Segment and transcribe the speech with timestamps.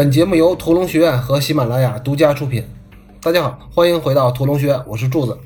[0.00, 2.64] 本节目由屠龙学院和喜马拉雅独家出品。
[3.20, 5.36] 大家好，欢迎回到屠龙学院，我是柱子。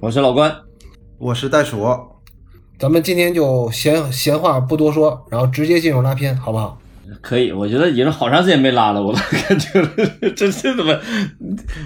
[0.00, 0.50] 我是老关，
[1.18, 1.86] 我是袋鼠。
[2.78, 6.80] 咱们今天就闲闲话不多说，然后直接进入拉片，好不好？
[7.20, 9.86] 可以，我觉得已经好长时间没拉了，我都感觉
[10.34, 10.98] 这这怎么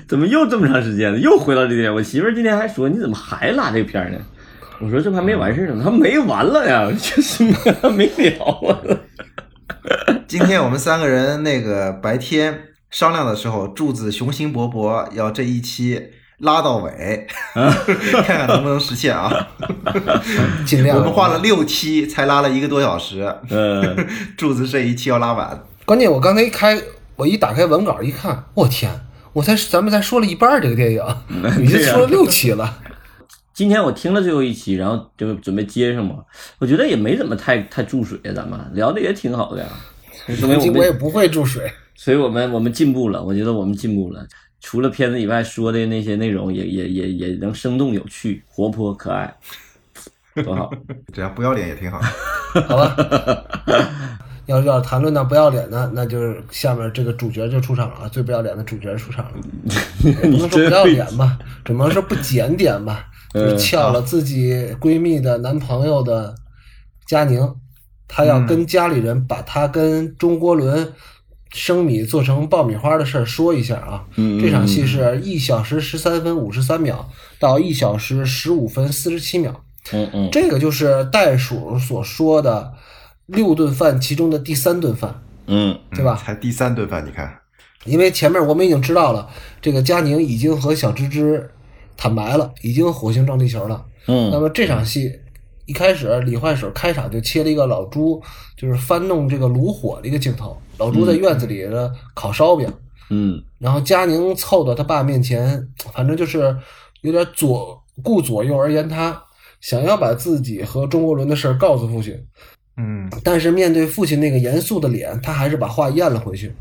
[0.06, 1.18] 怎么又这么长时间了？
[1.18, 1.92] 又回到这点。
[1.92, 4.18] 我媳妇儿今天还说你怎么还拉这个片儿呢？
[4.80, 7.44] 我说这不还没完事儿呢，他没完了呀，这是
[7.82, 8.78] 还没了啊。
[10.26, 16.00] 今天我们三个人那个白天商量的时候，柱子雄心勃勃要这一期
[16.38, 19.48] 拉到尾， 看看能不能实现啊？
[20.64, 20.96] 尽量。
[20.98, 24.06] 我们花了六期才拉了一个多小时，嗯，
[24.36, 25.62] 柱子这一期要拉完。
[25.84, 26.80] 关键我刚才一开，
[27.16, 28.90] 我一打开文稿一看，我天，
[29.34, 31.02] 我才咱们才说了一半这个电影，
[31.60, 32.78] 已经说了六期了。
[33.54, 36.16] 今天我听了最后一期，然后就准备接上嘛。
[36.58, 39.68] 我觉得也没怎么太太注水啊，咱们聊的也挺好的呀。
[40.36, 41.70] 说明我们我也不会注水。
[41.94, 44.26] 所以我们我们进步了，我觉得我们进步了。
[44.60, 49.32] 除了片子以外，说的那些内容也也也也能生动有趣、活泼可爱，
[50.42, 50.72] 多好！
[51.14, 52.00] 只要不要脸也挺好。
[52.66, 52.96] 好吧，
[54.46, 59.32] 要要谈论到不要脸的，那就是下面这个主角就出场了啊，最不要脸的主角出场了。
[60.20, 66.34] 不能说不要脸吧，只能说不检点吧，就是撬了自己闺蜜的男朋友的
[67.04, 67.54] 佳宁，
[68.06, 70.92] 她要跟家里人把她跟钟国伦
[71.52, 74.04] 生米做成爆米花的事儿说一下啊。
[74.16, 79.64] 嗯这场戏是一小时十三分五十三秒到一小时十五分四十七秒。
[79.92, 82.72] 嗯嗯这个就是袋鼠所说的
[83.26, 86.14] 六顿饭其中的第三顿饭，嗯对吧？
[86.16, 87.38] 才第三顿饭，你看，
[87.84, 89.28] 因为前面我们已经知道了，
[89.60, 91.50] 这个佳宁已经和小芝芝
[91.96, 93.84] 坦白了，已经火星撞地球了。
[94.06, 95.12] 那嗯么这场戏
[95.66, 98.22] 一开始，李坏水开场就切了一个老朱
[98.56, 102.70] 就是翻弄这个炉火的一个镜头，老朱在院子里的烤烧饼，
[103.10, 106.54] 嗯然后佳宁凑到他爸面前，反正就是
[107.00, 109.22] 有点左顾左右而言他，
[109.60, 112.22] 想要把自己和钟国伦的事儿告诉父亲。
[112.76, 116.52] 嗯，但是面对父亲那个严肃的脸，他还是把话咽了回去。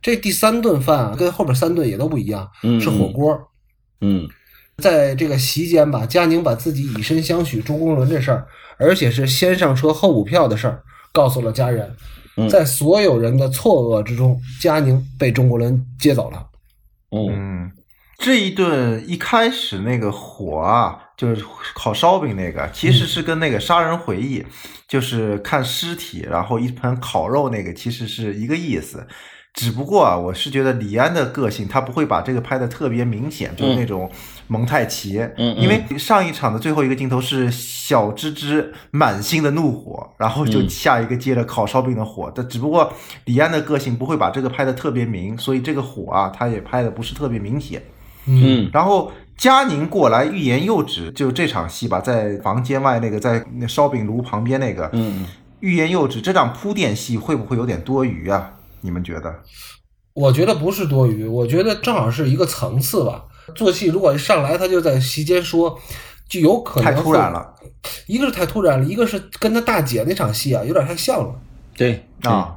[0.00, 3.36] 这第三顿饭啊，跟后边三顿也都不一样，嗯是火锅。
[4.00, 4.26] 嗯
[4.82, 8.46] 在这个席间吧，佳宁把自己以身相许朱国伦这事儿，
[8.76, 11.94] 而且是先上车后补票的事儿，告诉了家人。
[12.36, 16.46] 嗯在所有人的错愕之中，佳宁被钟国伦接走了。
[17.10, 17.72] 嗯嗯，
[18.18, 21.44] 这一顿一开始那个火啊，就是
[21.74, 24.46] 烤烧饼那个，其实是跟那个杀人回忆，
[24.86, 29.04] 就是看尸体，然后一盆烤肉那个，其实是一个意思。
[29.54, 34.08] 只不过啊，我是觉得李安的个性，他不会把这个拍的特别明显，就是那种
[34.46, 35.18] 蒙太奇。
[35.36, 42.30] 嗯嗯因为上一场的最后一个镜头是小芝芝满心的怒火，然后就嗯下一个接着烤烧饼的火。
[42.32, 42.92] 但只不过
[43.24, 47.82] 李安的个性不会把这个拍的特别明，所以这个火啊，他也拍的不是特别明显。
[48.26, 55.26] 嗯然后佳宁过来欲言又止，就这场戏吧，在房间外那个，在那烧饼炉旁边那个嗯
[55.58, 58.52] 欲言又止，这场铺垫戏会不会有点多余啊？
[58.80, 59.34] 你们觉得？
[60.14, 63.24] 我觉得不是多余，我觉得正好是一个层次吧。
[63.54, 65.78] 做戏如果一上来他就在席间说，
[66.28, 67.32] 就有可能太突然。
[67.32, 67.54] 了
[68.06, 71.34] 一个是太突然了，一个是跟他大姐那场戏啊有点太像了，
[71.76, 72.54] 对啊！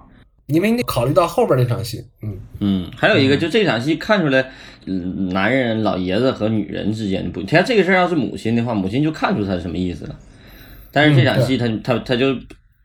[0.48, 4.52] 因为你考虑到后边那场戏，嗯，嗯，还有一个就这场戏看出来，
[4.86, 10.16] 嗯，男人老爷子和女人之间不，他这个事儿要是母亲的话，母亲就看出他是什么意思了。
[10.92, 12.36] 但是这场戏他他他就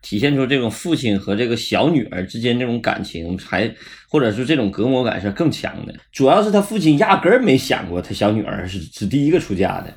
[0.06, 3.68] 体现出这种父亲和这个小女儿之间这种感情，还
[4.08, 5.92] 或者说这种隔膜感是更强的。
[6.12, 9.92] 主要是他父亲压根儿没想过他小女儿是是第一个出嫁的。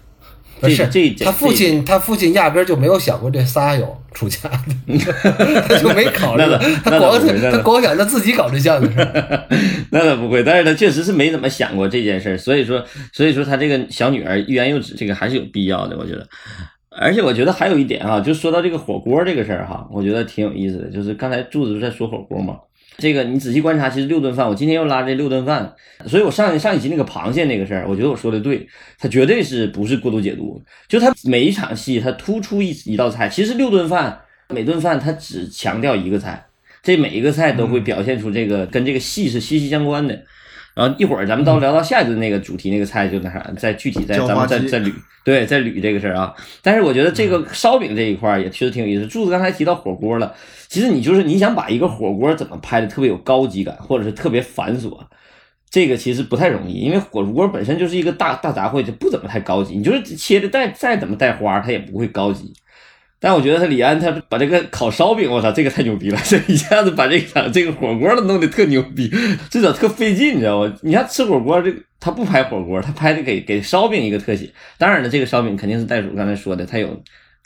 [0.59, 4.97] 不是这这他父亲，他父亲压根儿就没有想过这仨有出家的，
[5.69, 6.43] 他就没考虑
[6.83, 9.47] 他光那不会那他光想他自己搞对象的事儿。
[9.91, 12.83] 那倒不会，但是他确实是没怎么想过这件事儿，所以说，
[13.13, 16.27] 所以说他这个小女儿欲言又止，这个还是有必要的，我觉得。
[17.01, 20.89] 而且我觉得还有一点啊，就说到这个火锅这个事儿哈，我觉得挺有意思的。
[20.89, 22.59] 就是刚才柱子不是在说火锅嘛，
[22.97, 25.73] 这个你仔细观察，其实六顿饭，我今天又拉这六顿饭，
[26.05, 28.67] 所以我上上一集那个螃蟹那个事儿，我觉得我说的对，
[28.99, 34.19] 它绝对是不是过度解读，就它每一场戏它突出一一道菜，其实六顿饭
[34.49, 36.45] 每顿饭它只强调一个菜，
[36.83, 40.21] 这每一个菜都会表现出这个跟这个戏是息息相关的。
[40.79, 44.93] 然后一会儿咱们到聊到下一顿那个主题那个菜就那啥，再具体再咱们再再捋
[45.25, 46.33] 对再捋这个事儿啊。
[46.61, 49.05] 但是我觉得这个烧饼这一块儿也确实挺有意思。
[49.05, 50.33] 柱子刚才提到火锅了，
[50.69, 54.97] 其实你就是你想把一个火锅怎么拍的特别有高级感，或者是特别繁琐，
[55.69, 59.75] 这个其实不太容易，因为火锅本身就是一个大大杂烩，就不怎么太高级。
[59.75, 62.53] 你就是切的再再怎么带花，它也不会高级。
[63.21, 66.17] 但我觉得他李安他把这个烤烧饼，我操，这个太牛逼了！
[66.23, 69.11] 这一下子把这个这个火锅都弄得特牛逼，
[69.49, 70.73] 至少特费劲，你知道吗？
[70.81, 74.49] 你看吃火锅这他不拍火锅，他拍的给给烧饼一个特写。
[74.77, 77.01] 当然了，这个烧饼肯定是袋鼠刚才说的，它有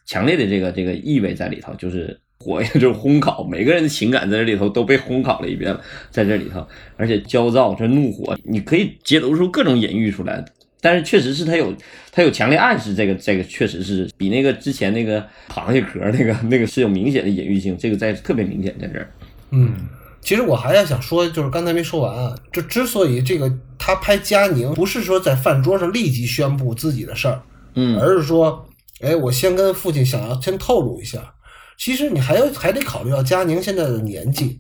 [0.05, 5.81] 强烈的这个这个意味在里头，就是火 就是烘烤，每个人的情感在这里头都被烘烤了一遍了，
[6.11, 6.63] 在这里头，
[6.97, 10.45] 而且焦躁这怒火，你可以解读出各种隐喻出来。
[10.83, 11.73] 但是确实是他有，
[12.11, 19.09] 他有强烈暗示，这个这个确实是比那个之前那个螃蟹壳那个 那个是有明显的隐喻性，这个在特别明显在这儿。
[19.51, 19.73] 嗯，
[20.19, 23.49] 其实我还要想说，就是刚才没说完啊，就之所以这个
[23.79, 27.41] 他拍佳宁，不是说在饭桌上立即宣布自己的事儿，
[27.75, 28.67] 嗯，而是说，
[28.99, 31.33] 哎，我先跟父亲想要先透露一下，
[31.77, 34.59] 其实你还要还得考虑到佳宁现在的年纪。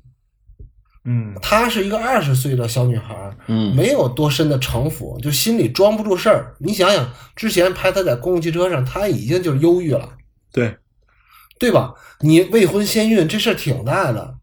[1.05, 6.55] 嗯，她是一个二十岁的小女孩，嗯，没有多深的城府，就心里装不住事儿。
[6.59, 10.09] 你想想，之前拍她在公共汽车上，她已经就是忧郁了，
[10.51, 10.77] 对，
[11.59, 11.93] 对吧？
[12.21, 14.35] 你未婚先孕这事儿挺大的，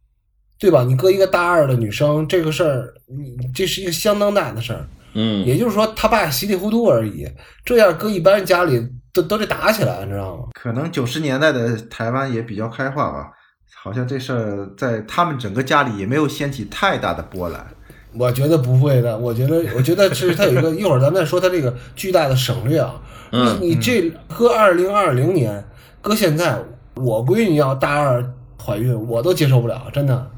[0.58, 0.84] 对吧？
[0.84, 4.86] 你搁一个大二的女生，这个事儿，你这是一个相当大的事儿。
[5.14, 7.26] 嗯，也就是说，他爸稀里糊涂而已，
[7.64, 8.80] 这样搁一般人家里
[9.12, 10.44] 都都得打起来，你知道吗？
[10.52, 13.32] 可能九十年代的台湾也比较开化吧。
[13.82, 17.66] 好像这事儿在他们整个家里也没有掀起太大的波澜。
[18.12, 23.00] 我觉得不会的，我觉得，我觉得是他有一个， 一会儿咱们再说他这个巨大的省略啊。
[23.32, 25.64] 嗯，你这搁二零二零年，
[26.02, 26.58] 搁现在，
[26.96, 30.30] 我闺女要大二怀孕，我都接受不了，真的。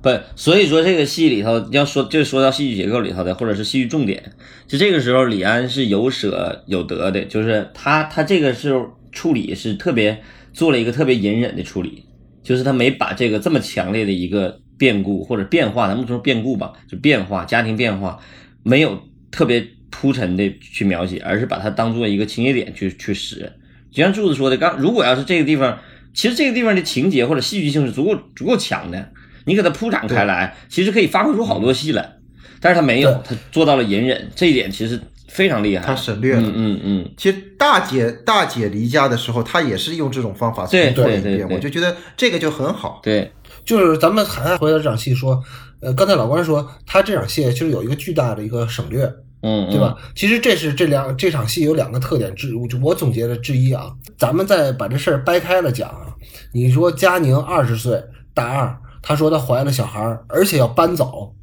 [0.00, 4.22] 不，所以说这个戏里头要说，就说到戏剧结构里头的，或者是戏剧重点，
[4.68, 8.80] 就这个时候李安是有舍有得的，就是他他这个是
[9.10, 10.22] 处理是特别
[10.52, 12.04] 做了一个特别隐忍的处理。
[12.48, 18.18] 就是他没把这个这么强烈的一个变故或者变化，咱们说变故吧，就变化家庭变化，
[18.62, 18.98] 没有
[19.30, 23.52] 特别铺陈的去描写，而是把它当做一个情节点去去使。
[23.90, 25.78] 就像柱子说的，刚如果要是这个地方，
[26.14, 29.10] 其实这个地方的情节或者戏剧性是足够足够强的，
[29.44, 32.14] 你给它铺展开来，其实可以发挥出好多戏来。
[32.60, 34.98] 但是他没有，他做到了隐忍，这一点其实。
[35.28, 36.42] 非常厉害，他省略了。
[36.42, 37.10] 嗯嗯嗯。
[37.16, 41.48] 其实大姐大姐离家的时候，他也是用这种方法重做了一遍。
[41.48, 43.00] 我就觉得这个就很好。
[43.02, 43.30] 对，
[43.64, 45.40] 就是咱们还回到这场戏说，
[45.80, 49.04] 呃，刚才老关说他这场戏其实有一个巨大的一个省略，
[49.42, 49.96] 嗯，对吧？
[50.14, 52.52] 其实这是这两这场戏有两个特点之，
[52.82, 53.92] 我总结的之一啊。
[54.16, 56.14] 咱们再把这事儿掰开了讲啊。
[56.52, 58.02] 你说佳宁二十岁，
[58.34, 61.34] 大二，她说她怀了小孩，而且要搬走，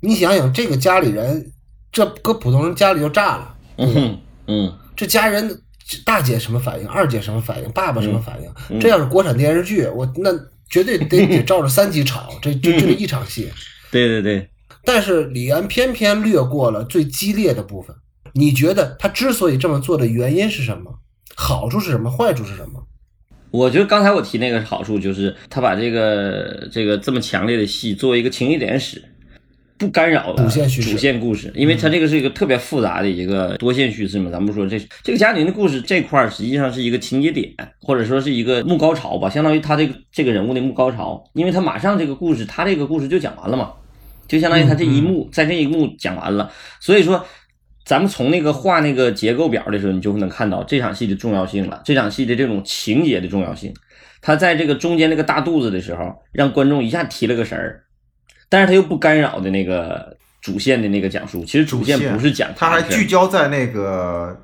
[0.00, 1.52] 你想想这个家里人。
[1.92, 5.62] 这搁普通人家里就炸了，嗯嗯，这家人
[6.04, 8.78] 大姐什么反应，二姐什么反应，爸爸什么反应？
[8.80, 10.30] 这要是国产电视剧，我那
[10.68, 13.50] 绝对得 得照着三集炒，这就就这一场戏。
[13.90, 14.48] 对对对。
[14.84, 17.94] 但是李安偏偏略过了最激烈的部分。
[18.34, 21.00] 你觉得他之所以这么做的原因是什么？
[21.34, 22.10] 好处是什么？
[22.10, 22.86] 坏处是什么？
[23.50, 29.02] 我觉得刚才我提那个好处就是他把这个这个这么强烈的戏作为一个情节点使。
[29.78, 34.30] 不干扰主线叙事，主线故事，因为它这个是一个特别复杂的一个多线叙事嘛。
[34.30, 43.72] 咱不说这这个家庭的故事这块实际上是一个情节点，或者说是一个幕高潮吧，相当于他这个这个人物的幕高潮，因为他马上这个故事，他这个故事就讲完了嘛，
[44.26, 46.50] 就相当于他这一幕在这一幕讲完了。
[46.80, 47.24] 所以说，
[47.84, 53.74] 咱们从那个画那个结构表的时候，你就能看到这场戏的重要性了，这场戏的这种情节的重要性。
[54.22, 57.82] 他在这个中间那个大肚子的时候，让观众一下提了个神儿。
[58.48, 64.36] 但是他又不干扰的那个主线的那个讲述，其实主线不是讲，他还聚焦在那个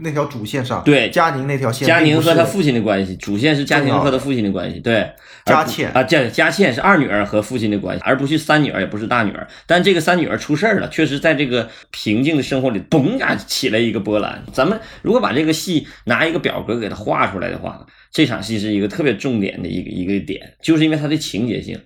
[0.00, 0.82] 那条主线上。
[0.84, 4.80] 对，佳宁那条线，佳宁和他父亲的关系，主线是佳宁和他父亲的关系。
[4.80, 5.08] 对，
[5.44, 9.46] 佳倩啊，佳佳倩是二女儿和父亲的关系，而不是三女儿，也不是大女儿。
[9.66, 14.42] 但这个三女儿出事儿了，确实在这个平静的生活里，嘣呀起来一个波澜。
[14.52, 21.78] 咱们如果把这个戏拿一个表格给它画出来的话，这场戏是一个特别重点的一个一个点，就是因为它的情节性。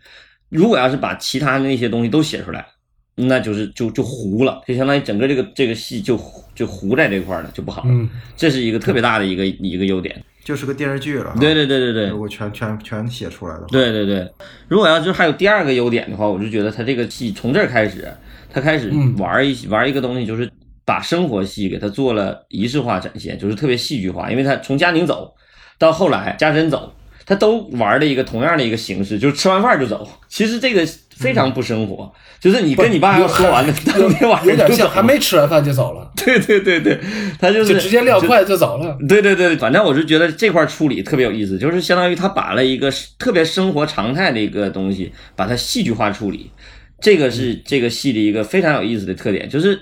[0.48, 2.66] 如果要是把其他的那些东西都写出来，
[3.14, 6.18] 那就是就就糊了，就相当于整个这个这个戏就
[6.54, 7.82] 就糊在这块了，就不好。
[7.86, 11.34] 嗯，这是一个特别大的一个一个优点，就是个电视剧了。
[11.40, 14.30] 对对对对对，如果全全全写出来的话，对对对。
[14.68, 18.08] 如果要是还有第二个优点的话，我就觉得他这个戏从这儿开始，
[18.50, 20.48] 他开始玩一玩一个东西，就是
[20.84, 25.34] 把生活戏给他做了仪式化展现，就是特别戏剧化，因为他从佳宁走
[25.76, 26.94] 到后来家珍走。
[27.28, 30.08] 他都玩的一个同样的一个形式，就是吃完饭就走。
[30.30, 36.10] 其实这个非常不生活，就是你跟你爸要说完了，当天晚上有点像还没吃完饭就走了。
[36.16, 36.98] 对对对对，
[37.38, 38.96] 他就是直接撂筷子就走了。
[39.06, 46.50] 对对对，反正我是觉得这块处理特别有意思，就是相当于他把了一个特别生活常态的一个东西，把它戏剧化处理。
[46.98, 49.78] 这个是这个戏的一个非常有意思的特点，就是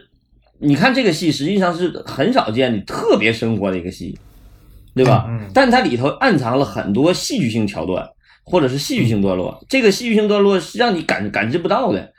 [0.58, 4.18] 你看这个戏实际上是很少见的特别生活的一个戏。
[4.96, 5.26] 对吧？
[5.28, 8.04] 嗯但它里头暗藏了很多戏剧性桥段，
[8.42, 9.64] 或者是戏剧性段落。
[9.68, 12.12] 这个戏剧性段落是让你感感知不到的，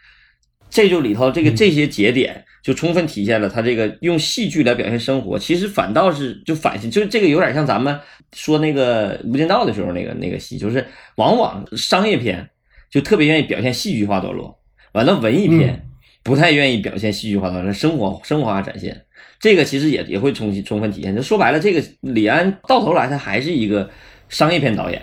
[0.70, 8.00] 这就里头这个这些节点就充分体现了他这个用戏剧来表现生活，其实反倒是就反就是这个有点像咱们
[8.34, 12.50] 说那个《无间道》的时候那个那个戏，就是往往商业片
[12.90, 14.58] 就特别愿意表现戏剧化段落，
[14.94, 15.88] 完了文艺片
[16.24, 19.04] 不太愿意表现戏剧化段落，生活生活化展现。
[19.40, 21.16] 这个其实也也会充充分体现。
[21.16, 23.90] 就说白了，这个李安到头来他还是一个
[24.30, 25.02] 商业片导演，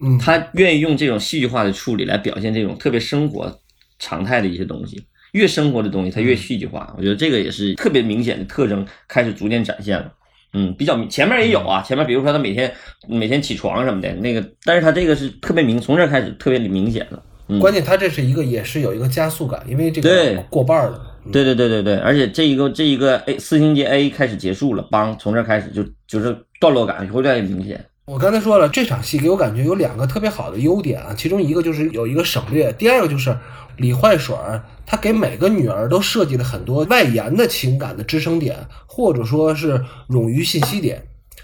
[0.00, 3.60] 嗯，他愿意用这种戏剧化的处理来表现这种特别生活
[3.98, 5.04] 常态的一些东西。
[5.32, 6.94] 越生活的东西，它越戏剧化。
[6.96, 10.10] 我觉得这个也是特别明显的特征，开始逐渐展现了。
[10.54, 12.72] 嗯，比较明前面也有啊，前面比如说他每天
[13.06, 17.22] 每天起床什么的那个，但是他这个是特别明，从这开始特别明显了。
[17.48, 21.15] 嗯，关键他这是一个也是有一个加速感，因为这对个过半了。
[21.26, 27.84] 嗯对对对对对，而且这一个这一个 A 四星级 A 开始结束了，邦从这开始就就是段落感会越来越明显。
[28.06, 33.36] 我刚才说了，这场戏给我感觉有两个特别好的优点啊，其中一个就是有一个省略，第二个就是
[33.78, 38.56] 李坏水儿他给每个女儿都设计了很多外延的情感的支撑点，
[38.86, 41.02] 或者说是冗余信息点。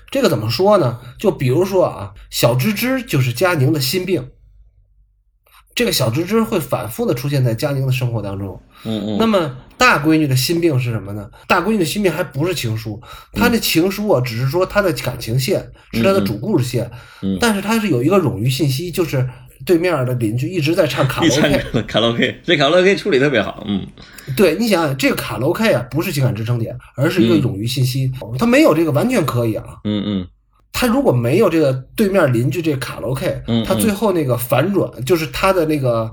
[0.08, 1.00] 这个怎么说呢？
[1.18, 4.28] 就比如说啊，小芝芝就是佳宁的心病，
[5.74, 8.60] 这个小芝芝会反复的出现在佳宁的生活当中。
[8.84, 11.30] 嗯嗯，那么大闺女的心病是什么呢？
[11.46, 13.00] 大闺女的心病还不是情书，
[13.32, 16.90] 她的情书啊，只是说她的感情线是她的主故事线，
[17.22, 19.28] 嗯但是她是有一个冗余信息，就是
[19.64, 21.82] 对面的邻居一直在唱卡拉 OK。
[21.82, 23.64] 卡拉 OK，这卡拉 OK 处理特别好。
[23.68, 23.86] 嗯
[24.36, 28.10] 对你想想，这个卡拉 OK 啊，不是情感支撑点，而是一个嗯冗余信息。
[28.38, 29.64] 它没有这个完全可以啊。
[29.84, 30.26] 嗯嗯
[30.72, 36.12] 他如果没有这个对面邻居这个卡拉 OK，嗯他最后那个反转就是他的那个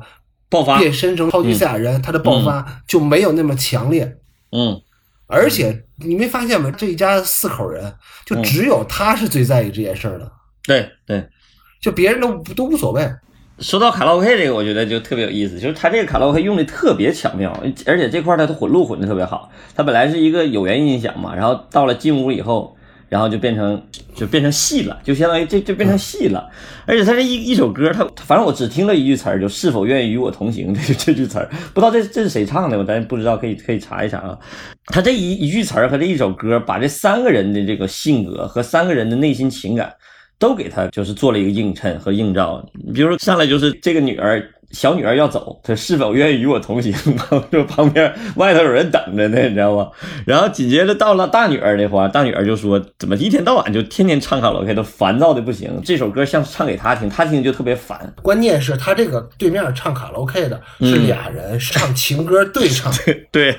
[0.49, 4.17] 爆发变身成超级赛亚人，他的爆发就没有那么强烈。
[4.51, 4.81] 嗯
[5.27, 6.71] 而且你没发现吗？
[6.75, 7.93] 这一家四口人，
[8.25, 10.31] 就嗯只有他是最在意这件事儿的，
[10.65, 11.27] 对对。
[11.79, 13.09] 就别人都都无所谓。
[13.59, 17.51] 说到卡拉 OK 这个，我觉得就特别有意思，就是他这个卡拉 OK 用的特别巧妙，
[17.85, 19.51] 而且这块儿它混录混的特别好。
[19.75, 22.75] 他本来是一个有源音响嘛，然后到了进屋以后，
[23.09, 23.81] 然后就变成
[24.15, 26.49] 就变成戏了，就相当于这就变成戏了。
[26.85, 34.37] 而且他这一一首歌，他反正我只听了一句词儿，就是否愿意与我同行这这句词儿，不知道这这是谁唱的，我咱不知道，可以可以查一查啊。
[34.85, 39.91] 他这一一句词儿和这一首歌，把这三个人的这个性格和三个人的内心情感。
[40.41, 42.65] 都给他就是做了一个映衬和映照。
[42.93, 46.93] 比如说上来就是这个女儿，小女儿要走，她是否愿意与我同行？
[47.51, 49.89] 就旁边外头有人等着呢，你知道吗？
[50.25, 55.81] 然后紧接着到了大女儿的话，大女儿就说：“怎么一天到晚就天天唱卡拉 OK，都烦躁的不行。
[55.83, 58.13] 这首歌像唱给她听，她听就特别烦。
[58.21, 62.93] 关键是他这个对面唱卡拉 OK 的嗯是俩人，是唱情歌对唱。
[63.31, 63.55] 对，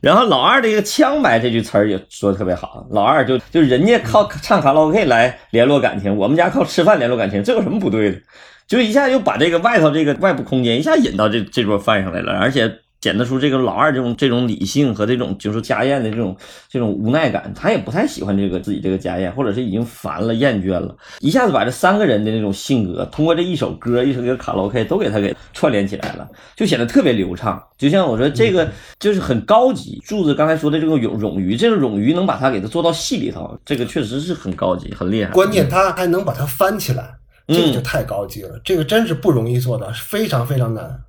[0.00, 8.18] 然后老二这个枪白这句词儿也说的特别好，老二就就人家靠唱卡拉 OK 来联络感情，我们家靠吃饭联络感情，这有什么不对的？
[8.66, 16.34] 就一下又把这个外头这个外部空间一下引到这这桌饭上来了，而且显得出这个老二这种这种理性和这种就是家宴的这种
[16.70, 27.62] 这种无奈感，他也不太喜欢这个自己这个家宴，或者是已经烦了厌倦了，一下子把这三个人的那种性格通过这一首歌一首歌卡拉 OK 都给他给串联起来了，就显得特别流畅。
[27.76, 28.66] 就像我说这个
[28.98, 35.30] 就是很高级，柱子刚才说的这个冗冗余，这个冗余能把它给它做到戏里头，这个确实是很高级，很厉害。
[35.32, 37.10] 关键他还能把它翻起来，
[37.48, 41.00] 这个就嗯太高级了，这个真是不容易做到，非常非常难。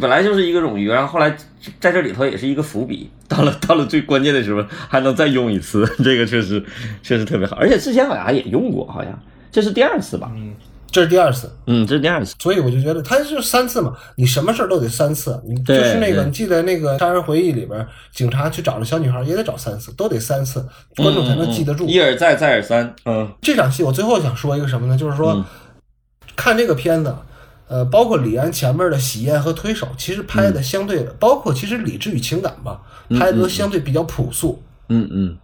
[0.00, 1.34] 本来就是一个冗余，然后后来
[1.80, 6.62] 在这里头也是一个伏笔，到了 到了最关键的时候还能再用一次， 这个确实
[7.02, 9.18] 确实特别好，而且之前好像也用过，好像
[9.50, 10.30] 这是第二次吧？
[10.34, 10.54] 嗯
[10.90, 12.34] 这是第二次，嗯，这是第二次。
[12.40, 15.38] 所以我就觉得他就三次嘛，你什么事儿都得三次。
[15.46, 20.66] 你就是那个，你记得那个《杀人回忆》里边，警察去找那小女孩也得找三次，都得三次，
[20.96, 21.84] 观众才能记得住。
[21.84, 22.94] 嗯一而再，再而三。
[23.04, 24.96] 嗯这场戏我最后想说一个什么呢？
[24.96, 25.44] 就是说，嗯
[26.38, 27.12] 看这个片子，
[27.66, 32.80] 呃，包括李安前面的喜宴和推手，其实拍嗯的相对的，包括其实理智与情感吧，
[33.18, 34.62] 拍的都相对比较朴素。
[34.88, 35.36] 嗯嗯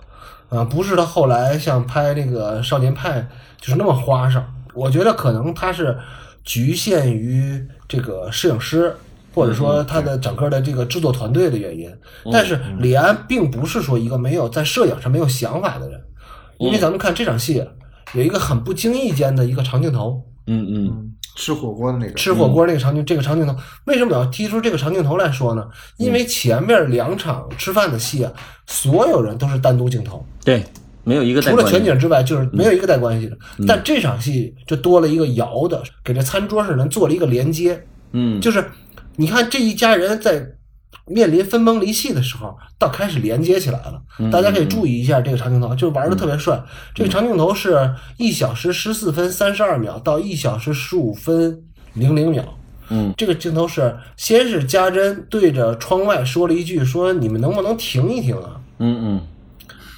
[0.50, 3.20] 啊、不是他后来像拍那个《少年派》
[3.60, 4.40] 就是那么花哨。
[4.72, 5.98] 我觉得可能他是
[6.44, 8.94] 局限于这个摄影师，
[9.34, 11.92] 或者说他的整个的这个制作团队的原因。
[12.32, 16.00] 但是李安并不是说一个没有在摄影上没有想法的人，
[16.58, 17.66] 因为咱们看这场戏
[18.12, 20.74] 有一个很不经意间的一个长镜头，嗯嗯。
[20.86, 23.54] 嗯，吃火锅的那个，吃火锅那个场景，这个长镜头
[23.86, 25.66] 为什么要提出这个长镜头来说呢？
[25.96, 28.32] 因为前面两场吃饭的戏啊，
[28.66, 30.24] 所有人都是单独镜头。
[30.44, 30.62] 对，
[31.02, 33.36] 没有一个带除了全景之外，就是没有一个带关系的。
[33.66, 38.64] 但这场戏就多了一个摇的，给这餐桌上人做了一个连接，嗯，就是
[39.16, 40.46] 你看这一家人在
[41.06, 44.00] 面临分崩离析的时候，到开始连接起来了。
[44.30, 46.62] 大家可以注意一下这个长镜头，就是玩的特别帅。
[46.94, 52.42] 这个长镜头是一小时十四分三十二秒到一小时十五分零零秒。
[52.88, 59.22] 嗯，这个镜头是先是家珍对着窗外说了一句：“说你们能不能停一停啊？”嗯嗯，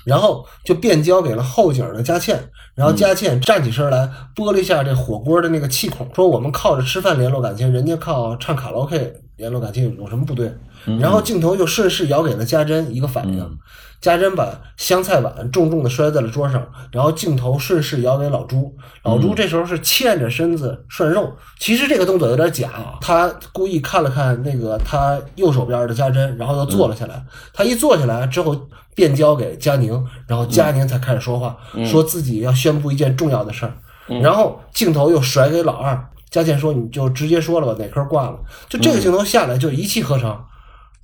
[0.05, 10.53] 然后就变焦给了后景的佳倩，然后佳倩站起身来拨了一下这火锅的那个气孔，说：“我们靠着吃饭联络感情，人家靠唱卡拉 OK 联络感情，有什么不对？”
[11.01, 13.59] 然后镜头又顺势摇给了家珍一个反应，
[14.01, 33.73] 家珍把香菜碗重重的摔在了桌上，然后镜头顺势摇给老朱，老朱这时候是欠着身子涮肉，其实这个动作有点假啊，他故意看了看那个他右手边的家珍，然后又坐了下来，他一坐下来之后便交给佳宁，然后佳宁才开始说话，说自己要宣布一件重要的事儿，
[34.21, 40.37] 然后镜头又甩给老二，佳倩说你就直接说了吧，哪科挂了，就这个镜头下来就一气呵成。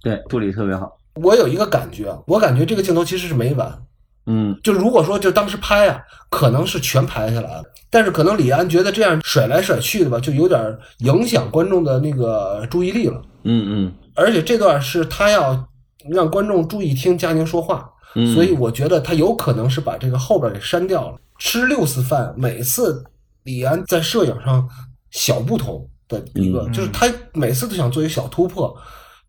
[0.03, 0.99] 对，处理特别好。
[1.15, 3.83] 我有一个感觉，我感觉这个镜头其实是没完。
[4.27, 6.01] 嗯，就如果说就当时拍啊，
[6.31, 10.61] 可能是全拍下来了，但是可能李安觉得这样甩来甩去的吧，就有点
[10.99, 13.21] 影响观众的那个注意力了。
[13.43, 15.69] 嗯嗯，而且这段是他要
[16.09, 21.17] 让观众注意听佳宁说话，嗯所以我觉得他有可能是把这个后边给删掉了。
[21.39, 23.05] 吃六次饭，每次
[23.43, 24.69] 李安在摄影上
[25.13, 28.77] 小不同的一个，嗯就是他每次都想做一个小突破。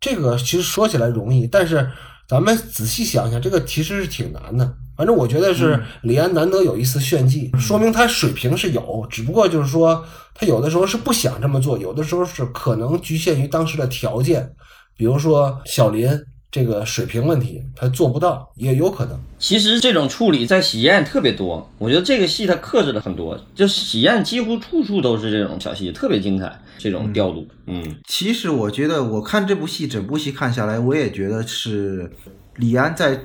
[0.00, 1.88] 这个其实说起来容易，但是
[2.28, 4.74] 咱们仔细想想，这个其实是挺难的。
[4.96, 14.48] 反正我觉得是李安难得有一次炫技，说明他水平是有，只不过就是说他有的时候是不想这么做，有的时候是可能局限于当时的条件，
[14.96, 16.08] 比如说小林
[16.54, 19.18] 这个水平问题，他做不到，也有可能。
[19.40, 27.44] 其实这种处理在喜宴特别多，我觉得这个戏他克制了很多，就喜宴几乎处处都是这种小戏，特别精彩，这种调度。
[27.66, 32.08] 嗯其实我觉得，我看这部戏，整部戏看下来，我也觉得是
[32.54, 33.18] 李安在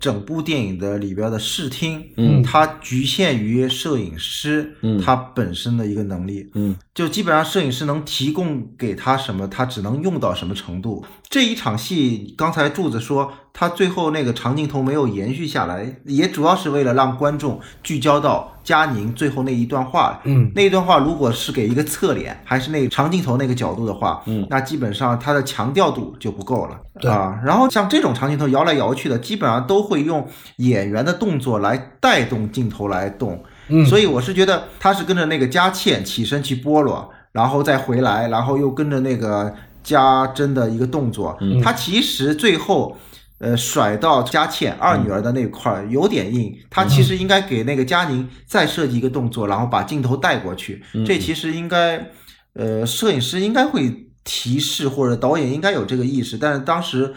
[0.00, 11.04] 整部电影的里边的视听，嗯他局限于摄影师，嗯他本身的一个能力，嗯就基本上摄影师能提供给他什么，他只能用到什么程度。
[11.30, 20.20] 这一场戏，刚才柱子说他最后那个长镜头没有延续下来，也主要是为了让观众聚焦到佳宁最后那一段话。
[20.24, 27.40] 嗯，那一段话如果是给一个侧脸，还是那个长镜头那个角度的话，嗯那基本上它的强调度就不够了对啊。
[27.42, 33.42] 然后像这种长镜头摇来摇去的，基本上都会用演员的动作来带动镜头来动。
[33.72, 42.96] 嗯所以我是觉得他是跟着那个佳倩起身去拨罗，然后再回来，然后又跟着那个家珍的一个动作，嗯他其实最后。
[43.44, 50.80] 呃，甩到佳倩二女儿的那块儿有点硬，他其实应该给那个佳宁再设计一个动作，然后把镜头带过去。
[50.94, 52.06] 嗯这其实应该，
[52.52, 57.12] 呃，摄影师应该会提示，或者导演应该有这个意识，但是当时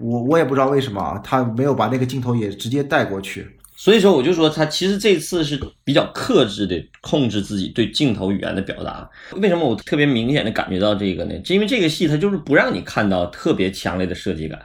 [0.00, 3.55] 我我也不知道为什么啊，他没有把那个镜头也直接带过去。
[3.76, 9.08] 所以说我就说他其实这次是比较克制的控制自己对镜头语言的表达。
[9.36, 11.34] 为什么我特别明显的感觉到这个呢？
[11.48, 14.58] 因为这个戏它就是不让你看到特别强烈的设计感。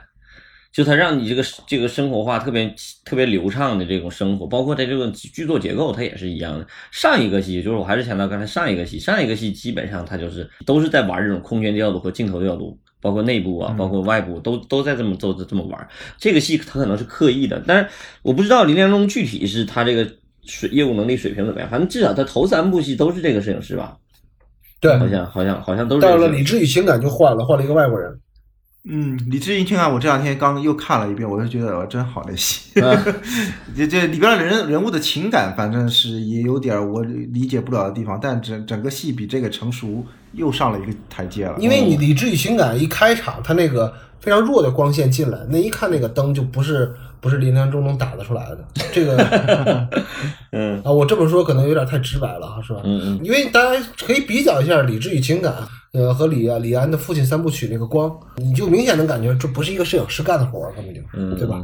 [0.72, 6.66] 就它让你这个这个生活化特别特别流畅的这种生活，包括它这个剧作结构，它也是一样的。
[6.90, 15.88] 上一个戏就是我还是强调刚才上一个戏，上一个戏基本上它就是都是在玩这种空间调度和镜头调度，包括内部啊，包括外部都都在这么都这么玩。
[16.16, 17.86] 这个戏他可能是刻意的，但是
[18.22, 20.08] 我不知道林良忠具体是他这个
[20.44, 23.96] 水业务能力水平怎么样，反正至少他头三部戏都是这个摄影师吧，
[24.80, 28.10] 对，好像好像好像都是这到了理智与情感就换了，换了一个外国人。
[28.84, 32.72] 嗯，李智英，听看我这两天刚又看了一遍，我就觉得哦，真好那戏。
[33.76, 41.54] 这这里边的人人物的情感，反正是也有点我理解不了的地方，但整整个戏比这个成熟又上了一个台阶了。
[41.58, 48.64] 因为你理智与情感一开场，它那个非常弱的光线进来，那一看那个灯就不是不是林良忠能打得出来的。
[48.92, 49.88] 这个
[50.50, 52.80] 嗯啊，我这么说可能有点太直白了哈，是吧？
[52.82, 55.52] 嗯嗯因为大家可以比较一下《理智与情感》，
[55.92, 61.62] 呃，和李李安的父亲三部曲那个光，你就明显能感觉这不是一个摄影师干的活儿，根本就是，嗯，对吧？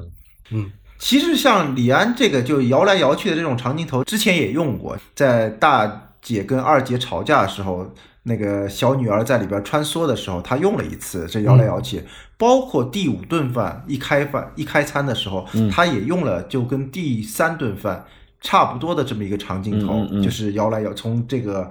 [0.50, 7.90] 嗯，其实像李安这个就摇来摇去的这种长镜头，之前也用过，在大姐跟二姐吵架的时候，
[8.24, 12.02] 那个小女儿在里边穿梭的时候，他用了一次这摇来摇去。
[12.36, 18.04] 包括第五顿饭一开饭一开餐的时候，他也用了就跟第三顿饭
[18.40, 21.70] 差不多的这么一个长镜头，嗯嗯嗯就是摇来摇从这个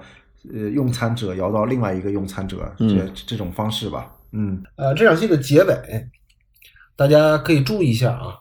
[0.54, 4.12] 呃用餐者摇到另外一个用餐者，嗯这这种方式吧。
[4.32, 6.08] 嗯呃，这场戏的结尾，
[6.96, 8.36] 大家可以注意一下啊。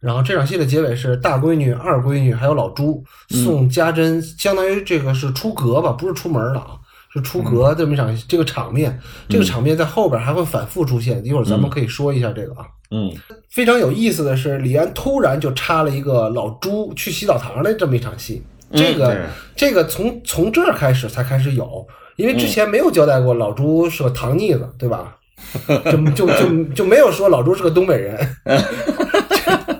[0.00, 6.78] 然后这场戏的结尾是大闺女、二闺女还有老朱送家珍，相当于这个是出阁吧，不是出门了啊，
[7.12, 12.66] 是出阁这么一场这个场面，这个场面在后边还会反复出现，一会儿咱们可以说一下这个啊。
[12.92, 13.12] 嗯
[13.50, 19.16] 非常有意思的是，李安突然就插了一个老朱去洗澡堂的这么一场戏，这个、对
[19.56, 25.16] 这个从从这儿开始才开始有，因为之前没有交代过老朱是个糖腻子，对吧？
[25.90, 28.36] 就就就就没有说老朱是个东北人，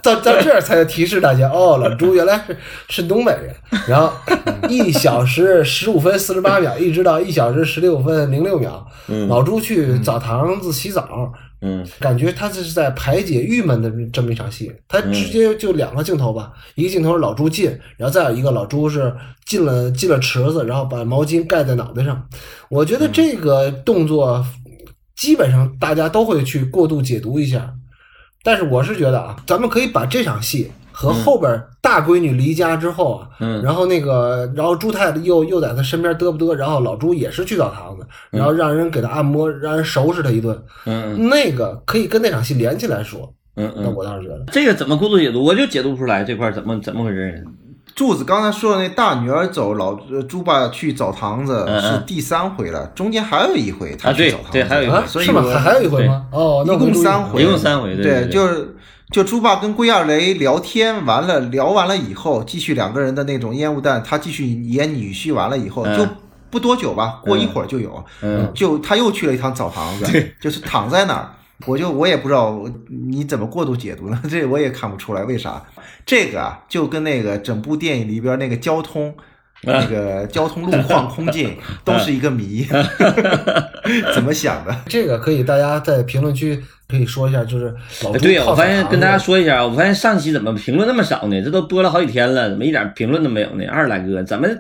[0.03, 2.57] 到到这儿才提示大家，哦，老朱原来是
[2.89, 3.55] 是东北人。
[3.87, 4.13] 然后
[4.69, 8.87] 一小时十五分四十八秒，一直到一小时十六分零六秒，
[9.29, 11.33] 老朱去澡堂子洗澡，
[11.63, 22.27] 嗯感觉他这是在排解郁闷的这么一场戏，他直接就两个镜头吧，一个镜头是老朱进，然后再有一个老朱是进了进了池子，然后把毛巾盖在脑袋上。
[22.69, 24.45] 我觉得这个动作
[25.17, 27.75] 基本上大家都会去过度解读一下，
[28.42, 43.33] 但是我是觉得啊，咱们可以把这场戏和后边大闺女离家之后啊，嗯然后那个，然后朱太太又又在她身边嘚不嘚，然后老朱也是去澡堂子，然后让人给她按摩，让人收拾她一顿，嗯那个可以跟那场戏连起来说。
[43.57, 45.44] 嗯嗯，那我倒是觉得，这个怎么过度解读？
[45.44, 47.50] 我就解读不出来这块怎么怎么回事呢？
[48.01, 54.95] 柱子刚才说的那大女儿走，老呃猪爸去澡堂子是第三回了，中间还有一回他去澡堂子，对还有一回。
[54.95, 55.43] 啊，是吗？
[55.43, 56.25] 所以还还有一回吗？
[56.33, 58.75] 哦，一共三回，一共三回对就是
[59.11, 65.95] 就猪爸跟归亚雷聊天完了，聊完了以后，继续两个人的那种烟雾弹，他继续演女婿完了以后，嗯。
[65.99, 66.07] 就
[66.49, 68.51] 不多久吧，过一会儿就有，嗯。
[68.55, 71.29] 就他又去了一趟澡堂子，就是躺在那儿。
[71.66, 72.64] 我就我也不知道
[73.11, 75.62] 你怎么过度解读呢， 这我也看不出来为啥。
[76.07, 79.14] 这个啊，就跟那个整部电影里边那个交通。
[79.62, 82.66] 那个 交通路况、空镜 都是一个谜，
[84.14, 84.75] 怎么想的？
[84.87, 87.66] 这个可以大家在评论区可以说一下，就是
[88.03, 91.42] 老朱对呀，我发现跟大家说一下，我发现上期怎么评论那么少呢？
[91.44, 93.66] 这都播了好几天了，怎么一点评论都没有呢？
[93.70, 94.59] 二十来个，咱们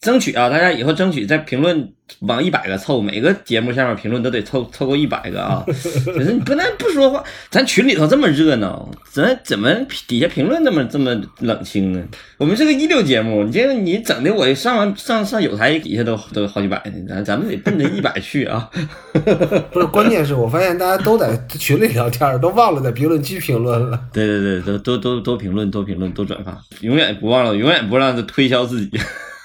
[0.00, 5.62] 争取啊，大家以后争取在评论往一百个凑，每个节目下面评论都得凑凑够一百个啊！
[5.66, 9.68] 就是你不能不说话，咱群里头这么热闹，咱怎么
[10.06, 12.00] 底下评论这么这么冷清呢？
[12.38, 18.70] 我们是个一流节目，你这个你整的我上完上上有台底下都都好几百呢，咱咱们得奔着一百去啊！
[19.72, 24.00] 不是，关键是我发现大家都在群里聊天，都忘了在评论区评论了。
[24.12, 28.98] 对对对，都都都都评论，多评论，多转发，永远不忘了，永远不让他推销自己。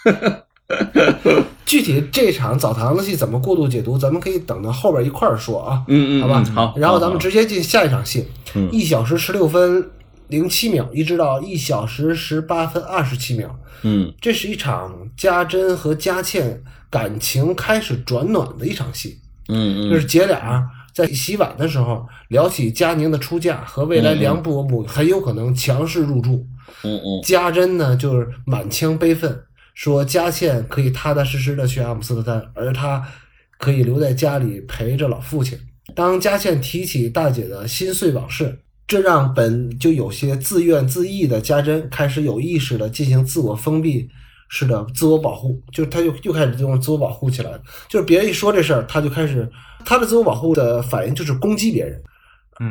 [1.65, 5.83] 具体这场澡堂子戏怎么过度解读，咱们可以等到后边一块儿说啊。
[5.87, 6.73] 嗯嗯，好吧嗯好。
[6.77, 9.89] 然后咱们直接进下一场戏嗯，一小时十六分
[10.27, 13.55] 零七秒，一直到一小时十八分二十七秒。
[13.85, 19.17] 嗯这是一场家珍和佳倩感情开始转暖的一场戏，
[19.49, 20.63] 嗯嗯就是姐俩
[20.93, 26.45] 在洗碗的时候聊起佳宁的出嫁和未来梁伯母很有可能强势入住。
[26.83, 29.37] 嗯嗯家珍呢就是满腔悲愤，
[29.73, 33.03] 说佳倩可以踏踏实实的去阿姆斯特丹，而他
[33.57, 35.57] 可以留在家里陪着老父亲。
[35.95, 44.09] 当佳倩提起大姐的心碎往事，这让本就有些自怨自艾的家珍开始有意识的进行自我封闭
[44.49, 47.61] 式的自我保护，就是她就又开始这种自我保护起来了。
[47.89, 49.49] 就是别人一说这事儿，她就开始
[49.83, 52.01] 她的自我保护的反应就是攻击别人。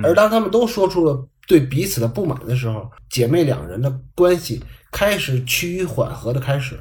[0.03, 4.63] 而当他们都说出了对彼此的不满的时候，姐妹两人的关系
[4.93, 6.79] 开始趋于缓和的开始。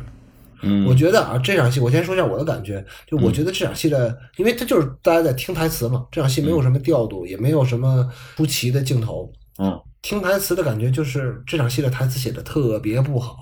[0.62, 13.38] 嗯，我觉得啊，这场戏我先说一下我的感觉，就我觉得这场戏的，因为它就是大家在听台词嘛，这场戏没有什么调度，也没有什么出奇的镜头，嗯听台词的感觉就是这场戏的台词写的特别不好。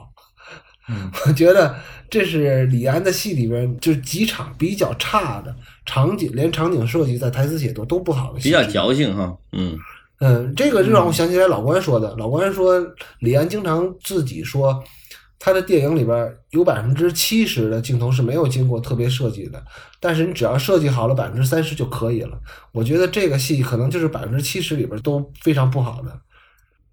[0.89, 1.75] 嗯， 我觉得
[2.09, 5.55] 这是李安的戏里边就是几场比较差的
[5.85, 9.37] 场景，连场景设计在台词写作都不好的戏比较矫情哈。
[9.51, 9.77] 嗯
[10.19, 12.13] 嗯，这个就让我想起来老关说的。
[12.17, 12.75] 老关说，
[13.19, 14.83] 李安经常自己说，
[15.39, 19.63] 他的电影里边有百分之七十的镜头是没有经过特别设计的，
[19.99, 22.37] 但是你只要设计好了百分之三十就可以了。
[22.73, 26.19] 我觉得这个戏可能就是百分之七十里边都非常不好的。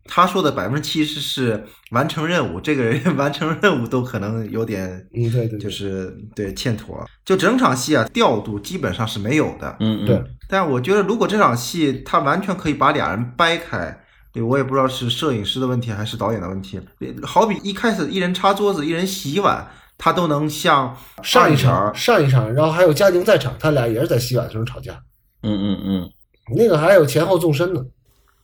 [0.08, 7.04] 他说的百分之七十是完成任务，这个人 完成任务都可能有点，嗯，对对，就是对欠妥。
[7.24, 9.76] 就整场戏啊，调度基本上是没有的。
[9.80, 14.00] 嗯嗯，对，但我觉得如果这场戏他完全可以把俩人掰开，
[14.36, 16.78] 对我也不知道是摄影师的问题还是导演的问题。
[17.22, 24.92] 好比一开始一人擦桌子，一人洗碗，他都能像上一场上一场，然后还有嘉宁在场，他俩也是在洗碗的时候吵架，
[25.42, 26.10] 嗯嗯嗯
[26.54, 27.80] 那个还有前后纵深呢。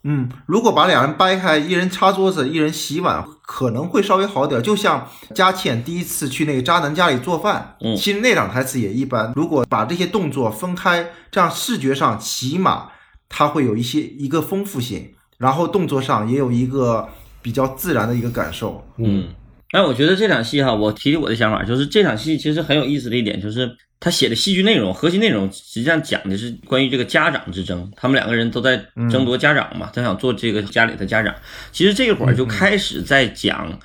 [0.04, 4.62] 嗯，如果把俩人掰开，一人擦桌子，一人洗碗，可能会稍微好点儿。
[4.62, 9.32] 就像佳倩第一次去那个渣男家里做饭，嗯其实那场台词也一般。
[9.36, 12.88] 如果把这些动作分开，这样视觉上起码
[13.28, 17.08] 它会有一些一个丰富性，然后动作上也有一个
[17.42, 18.86] 比较自然的一个感受。
[18.96, 19.26] 嗯
[19.72, 28.76] 哎，我觉得这场戏哈，我提提我的想法，就是这场戏其实很有意思的一点，就是他写的戏剧内容、核心内容，实际上讲的是关于这个家长之争，他们两个人都在
[29.10, 31.34] 争夺家长嘛，他想做这个家里的家长。
[31.72, 33.76] 其实这一会儿就开始在讲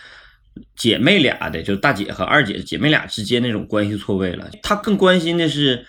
[0.75, 4.47] 姐妹俩的，就是大姐和二姐姐妹俩之间那种关系错位了。
[4.61, 5.87] 他更关心的是。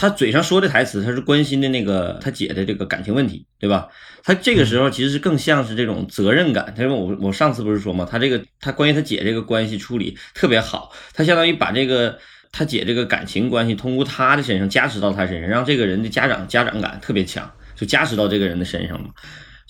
[0.00, 3.88] 他嘴上说的台词，他是关心的那个他姐的这个感情问题，对吧？
[4.22, 6.72] 他这个时候其实是更像是这种责任感。
[6.76, 8.06] 他说我我上次不是说嘛？
[8.08, 12.16] 他这个他关于他姐这个关系处理特别好，他相当于把这个
[12.52, 19.10] 他姐这个感情关系通过他的身上加持到他身上，让这个人的家长家长感特别强，就加持到这个人的身上嘛。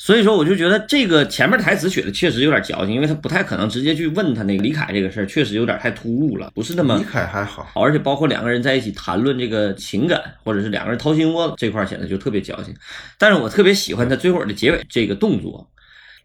[0.00, 6.96] 所以说，我就觉得这个前面台词写的确实有点矫情，因为他不太可能直接去问他那个李凯这个事儿，确实有点太突兀了，不是那么。
[6.98, 12.72] 李凯还好，而且包括两个人在一起谈论这个情感，或者是两个人掏心窝子这块显得就特别矫情。
[13.18, 15.68] 但是我特别喜欢他最后的结尾这个动作。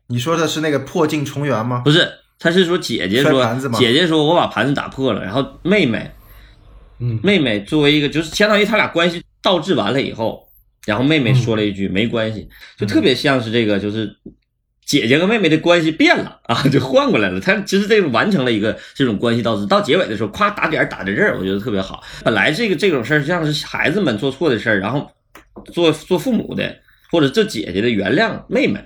[0.05, 1.81] 你说的是那个破镜重圆吗？
[1.83, 2.07] 不是，
[2.38, 3.43] 他是说姐姐说，
[3.79, 6.12] 姐姐说我把盘子打破了，然后妹妹，
[6.99, 10.47] 嗯，妹妹作为一个就是相当于他俩关系倒置完了以后。
[10.86, 14.13] 然后妹妹说了一句：“没关系。”就特别像是这个，就是
[14.86, 17.39] 姐姐和妹妹的关系变了啊，就换过来了。
[17.39, 19.65] 她其实这个完成了一个这种关系倒置。
[19.65, 22.04] 到结尾的时候，夸打点打在这儿，我觉得特别好。
[22.24, 25.10] 本来这个这种事儿像是孩子们做错的事儿，然后
[25.72, 26.78] 做做父母的
[27.12, 28.84] 或者做姐姐的原谅妹妹，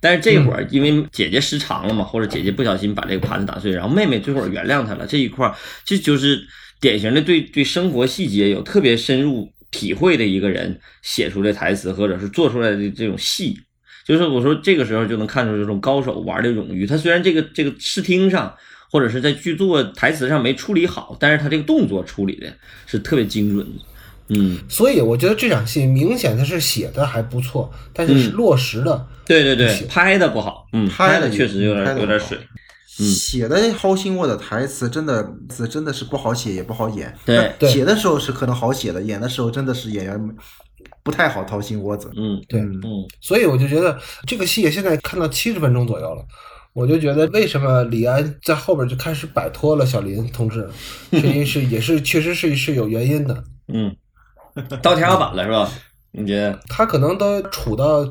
[0.00, 5.06] 但是这会儿因为姐姐失常了嘛，或者姐姐不小心把这个盘子打碎，然后妹妹最后原谅她了。
[5.06, 6.40] 这一块儿这就是
[6.80, 9.52] 典型的对对生活细节有特别深入。
[9.70, 13.58] 体会的一个人写出来台词，或者是做出来的这种戏，
[14.06, 16.86] 就是我说这个时候就能看出这种高手玩的冗余。
[16.86, 18.54] 他虽然这个这个视听上
[18.90, 22.46] 或者是在剧作台词上没处理好，但是他这个动作处理的
[22.86, 23.82] 是特别精准的。
[24.30, 32.36] 嗯，所以我觉得这场戏明显的是写的还不错，但是是落实的，对对对，拍的不好，嗯，拍的确实有点有点水。
[33.04, 37.16] 写的掏心窝的台词真的是真的是不好写也不好演。
[37.24, 40.36] 对，写的时候是可能好写的，演的时候真的是演员
[41.02, 42.10] 不太好掏心窝子。
[42.16, 42.82] 嗯，对，嗯，
[43.20, 46.24] 所以我就觉得这个戏现在看到七十分钟左右了，
[46.72, 50.68] 我就觉得为什么李安在后边就开始摆脱了小林同志，
[51.12, 53.44] 实 际是也是确实是是有原因的。
[53.72, 53.94] 嗯，
[54.82, 55.70] 到天花板了是吧？
[56.10, 56.58] 你觉得？
[56.68, 58.08] 他可能都处到。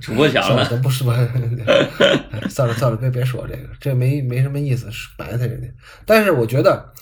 [0.00, 1.14] 楚国强了，不是吧？
[2.50, 5.68] 算了算了，别别说这个，这没没什么意思，白他人家。
[6.04, 6.92] 但是我觉得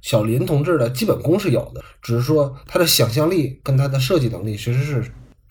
[0.00, 5.00] 小林同志的基本功是有的，只是说他的想象力跟他的设计能力其实是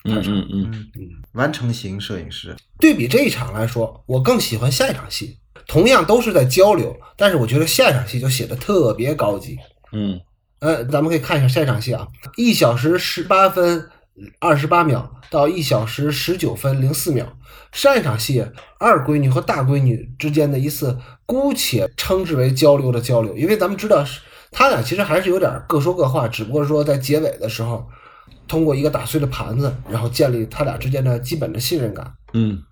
[0.04, 2.54] 嗯嗯嗯嗯，完成型摄影师。
[2.78, 9.56] 对比这一场来说，我更喜欢下一场戏，同样都是在交流，但是我觉得下一场戏就写的特别高级。
[9.92, 10.20] 嗯，
[10.60, 13.88] 呃，咱们可以看一下下一场戏啊，一小时十八分。
[14.38, 17.26] 二十八秒到一小时十九分零四秒，
[17.72, 18.44] 上一场戏
[18.78, 27.86] 二闺女和大闺女之间的一次姑且称之为交流的交流，因为咱们知道是他俩其实还是有点各说各话，只不过说在结尾的时候，
[28.46, 32.12] 通过一个打碎的盘子，然后建立他俩之间的基本的信任感。
[32.32, 32.62] 嗯，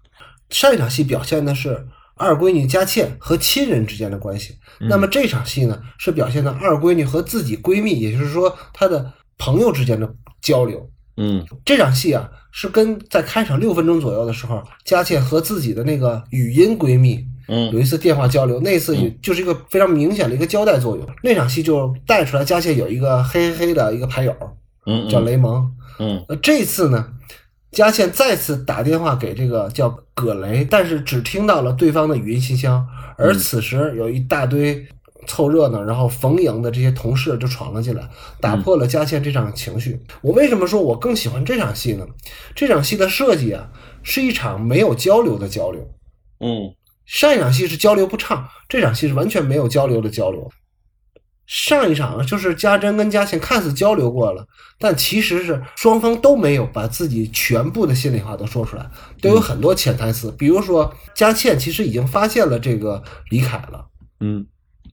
[0.51, 10.91] 上一场戏表现的是二闺女佳倩和亲人之间的关系，那么这场戏呢是表现的二闺女和自己闺蜜，也就是说她的朋友之间的交流。
[11.17, 21.07] 嗯，这场戏啊，是跟在开场六分钟左右的时候，佳倩和自己的那个语音闺蜜，嗯，有一次电话交流，那次也就是一个非常明显的一个交代作用。
[21.23, 24.37] 那场戏就带出来佳倩有一个黑黑黑的一个牌友，
[24.85, 27.13] 嗯，叫雷蒙，嗯，那这次呢，
[27.71, 34.87] 佳倩再次打电话给这个叫葛雷，但是只听到了对方的语音信箱，而此时有一大堆。
[35.27, 38.09] 凑热闹，然后逢迎的这些同事就闯了进来，
[38.41, 40.01] 打破了佳倩这场情绪。
[40.23, 42.07] 我为什么说我更喜欢这场戏呢？
[42.55, 43.69] 这场戏的设计啊，
[44.03, 45.89] 是一场没有交流的交流。
[46.41, 50.51] 嗯，上一场戏是交流不畅，这场戏是完全没有交流的交流。
[51.47, 54.45] 上一场就是家珍跟佳倩看似交流过了，
[54.81, 58.85] 但其实是双方都没有把自己全部的心里话都说出来，
[59.23, 60.35] 都有很多潜台词。
[60.37, 63.87] 比如说，佳倩其实已经发现了这个李凯了。
[64.21, 64.45] 嗯。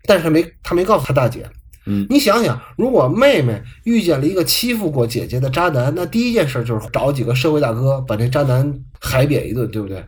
[0.06, 1.50] 但是他没，他没告诉他大姐。
[1.86, 10.02] 嗯，你想想，如果妹妹遇见了一个欺负过姐姐的渣男，那第一件事就是找几个社会大哥把这渣男海扁一顿，对不对？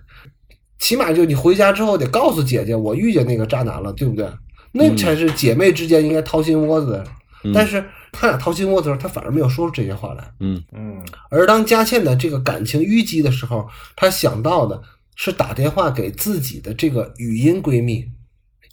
[0.79, 4.25] 起码就你回家之后得告诉姐姐，我遇见那个渣男了，对不对？
[4.71, 7.05] 那才是姐妹之间应该掏心窝子的。
[7.53, 10.23] 但是他俩掏心窝子的时候，他反而没有说出这些话来。
[10.39, 10.97] 嗯嗯。
[11.29, 14.81] 而当佳倩的这个感情淤积的时候，她想到的
[15.15, 18.05] 是打电话给自己的这个语音闺蜜。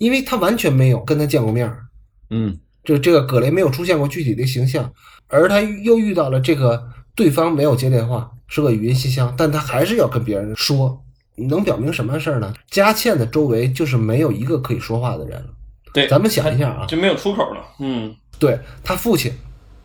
[0.03, 1.79] 因为他完全没有跟他见过面儿，
[2.31, 4.93] 嗯，就这个葛雷没有出现过具体的形象，
[5.29, 11.01] 而他又遇到了这个对方没有接电话，是个语音信箱，但他还是要跟别人说，
[11.37, 12.53] 能表明什么事儿呢？
[12.69, 15.51] 佳倩的周围就是没有一个可以说话的人了。
[15.95, 17.65] 对，咱们想一下啊，就没有出口了。
[17.79, 19.33] 嗯对他父亲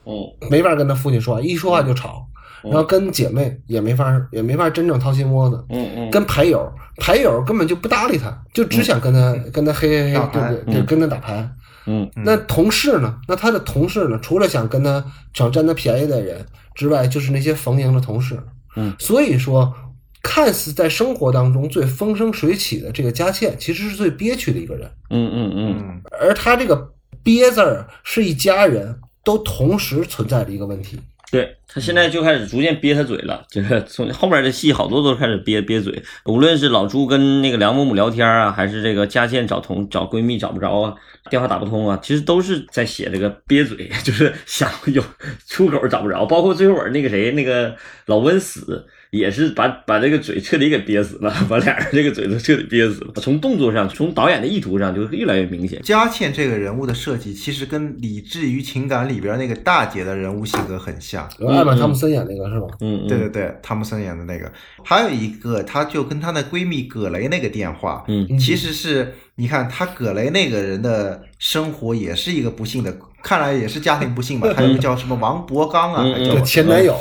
[0.05, 0.13] 嗯
[0.49, 2.26] 没法跟他父亲说话，一说话就吵，
[2.63, 11.49] 然后跟姐妹也没法也没法真正掏心窝子，嗯嗯，跟牌友牌友根本就不搭理他，就只想跟他跟他嘿嘿嘿，对对对，嗯跟他打牌。
[11.89, 13.17] 嗯那同事呢？
[13.29, 14.19] 那他的同事呢？
[14.21, 15.01] 除了想跟他
[15.33, 18.37] 想占他便宜的人之外，就是那些逢迎的同事。
[18.75, 19.73] 嗯，所以说，
[20.21, 24.91] 看似在生活当中最风生水起的这个佳倩，其实是最憋屈的一个人。
[25.09, 26.91] 嗯嗯嗯嗯，而他这个
[27.23, 30.99] 憋字儿，是一家人都同时存在的一个问题。
[31.29, 40.95] 对他现在就开始逐渐憋他嘴了， 就是从后面的戏好多都开始憋憋嘴，无论是老朱跟那个梁某某聊天啊，还是这个佳倩找同找闺蜜找不着啊，
[41.29, 45.03] 电话打不通啊，其实都是在写这个憋嘴， 就是想有
[45.47, 48.87] 出口找不着，包括最后那个谁那个老温死。
[49.11, 53.13] 也是把把这个嘴彻底给憋死了，把俩人这个嘴都彻底憋死了。
[53.15, 55.81] 从动作上，从导演的意图上，就越来越明显。
[55.81, 61.27] 佳倩这个人物的设计，其实跟《理智与情感》里边那个大姐的人物性格很像。
[61.47, 62.67] 艾玛汤姆森演那个是吧？
[62.81, 64.51] 嗯，嗯对对对，汤姆森演的那个，
[64.83, 72.93] 还有一个，她就跟她的闺蜜葛雷那个电话，嗯其实是你看她葛雷那个人的生活也是一个不幸的，
[73.23, 74.53] 看来也是家庭不幸吧。
[74.55, 76.95] 还有一个叫什么王博刚啊，嗯嗯还叫，前男友。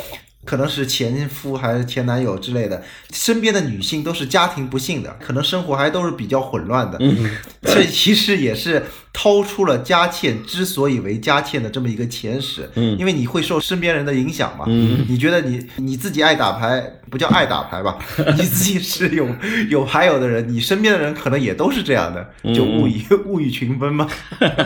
[0.47, 2.81] 可能是前夫还是前男友之类的，
[3.11, 6.97] 身边的女性都是家庭不幸的，可能生活还都是比较混乱的。
[7.01, 7.29] 嗯，
[7.61, 12.69] 这其实也是掏出了佳倩之所以为佳倩的这么一个前史。
[12.75, 14.65] 嗯因为你会受身边人的影响嘛。
[14.67, 16.81] 嗯你觉得你你自己爱打牌，
[17.11, 17.99] 不叫爱打牌吧？
[18.37, 19.27] 你自己是有
[19.69, 24.07] 有牌友的人，你身边的人可能也都是这样的，就物以物以群分嘛。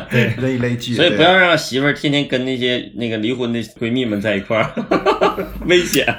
[0.09, 0.93] 对， 人以类聚。
[0.93, 4.71] 所以不要让媳妇儿天天跟那些那个离婚的闺蜜们在一块儿，
[5.65, 6.05] 危险。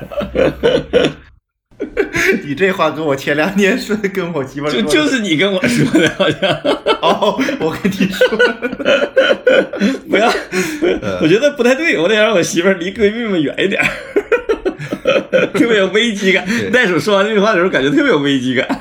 [2.44, 6.50] 你这话跟我前两天说的，跟我媳妇儿说就就是你跟我说的，好像
[7.02, 8.28] 哦，我跟你说，
[10.08, 10.32] 不要，
[11.20, 13.88] 我觉得不太对，我得让我媳妇儿离闺蜜们远一点儿，
[15.54, 16.46] 特别有危机感。
[16.70, 18.80] 袋鼠说完这句话的时候，感觉特别有危机感，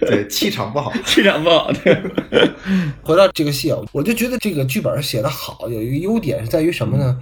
[0.00, 0.92] 对，气场不好。
[1.04, 1.96] 气场不好对。
[3.02, 7.16] 回到这个戏啊，我就觉得这个剧本写的好，有一个优点是在于什么呢？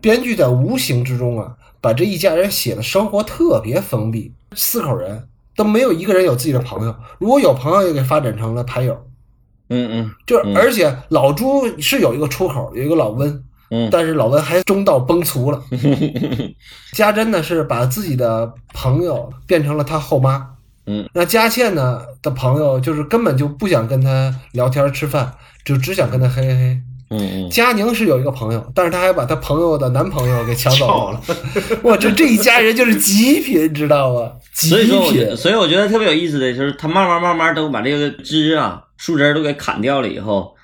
[0.00, 8.94] 编剧在无形之中啊，把这一家人写的生活特别封闭，四口人都没有一个人有自己的朋友，如果有朋友，也给发展成了牌友。
[9.68, 15.62] 嗯嗯就而且老朱是有一个出口，有一个老温，嗯但是老温还中道崩殂了。
[16.92, 20.46] 家珍呢是把自己的朋友变成了他后妈，
[20.86, 26.82] 嗯，那佳倩呢的朋友就是根本就不想跟他聊天吃饭，就只想跟他嘿嘿嘿。
[27.50, 31.20] 佳宁是有一个朋友，但是他还把他朋友的男朋友给抢走了。
[31.82, 34.32] 我这 这一家人就是极品，知道吗？
[34.54, 35.36] 极所以说我觉品得，。
[35.36, 40.54] 所以我觉得特别有意思的就是，他慢慢慢慢都把这个枝啊、树枝都给砍掉了以后，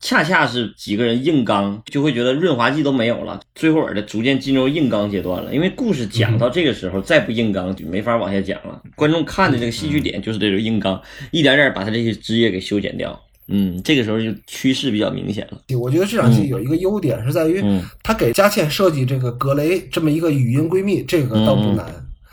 [0.00, 5.54] 恰恰是几个人硬刚，就会觉得润滑剂都没有了，最后的逐渐进入硬刚阶段了。
[5.54, 8.80] 因为故事讲到这个时候，再不硬刚就没法往下讲了。
[8.96, 13.20] 观众看的这个戏剧点就是这种硬刚，一点点把他这些枝叶给修剪掉。
[13.50, 15.60] 嗯，这个时候就趋势比较明显了。
[15.78, 21.86] 我觉得这场戏有一个优点是在于嗯，他给佳倩设计这个格雷这么一个语音闺蜜，这个倒不难。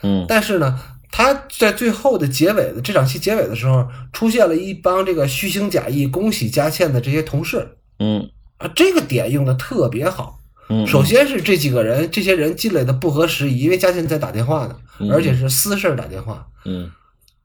[0.03, 0.80] 嗯但是呢，
[1.12, 7.67] 他在最后的结尾的这场戏结尾的时候，出现了一帮这个虚情假意恭喜佳倩的这些同事
[7.99, 10.39] 嗯啊，这个点用的特别好。
[10.69, 16.45] 嗯，首先是这几个人，这些人进来的不合时宜，因为佳倩在打电话呢，嗯而且是私事儿打电话。
[16.65, 16.91] 嗯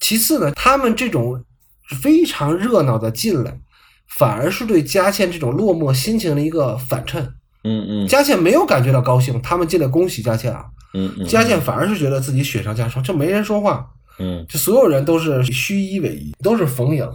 [0.01, 1.43] 其次呢，他们这种
[1.93, 3.61] 非常热闹的进来，
[4.09, 7.23] 反而是对佳倩这种落寞心情的一个反衬。
[7.65, 13.87] 嗯嗯佳倩没有感觉到高兴，他们进来恭喜佳倩啊，嗯嗯，佳倩反而是觉得自己雪上加霜，就没人说话，
[14.19, 17.09] 嗯就所有人都是虚一为一，都是逢迎。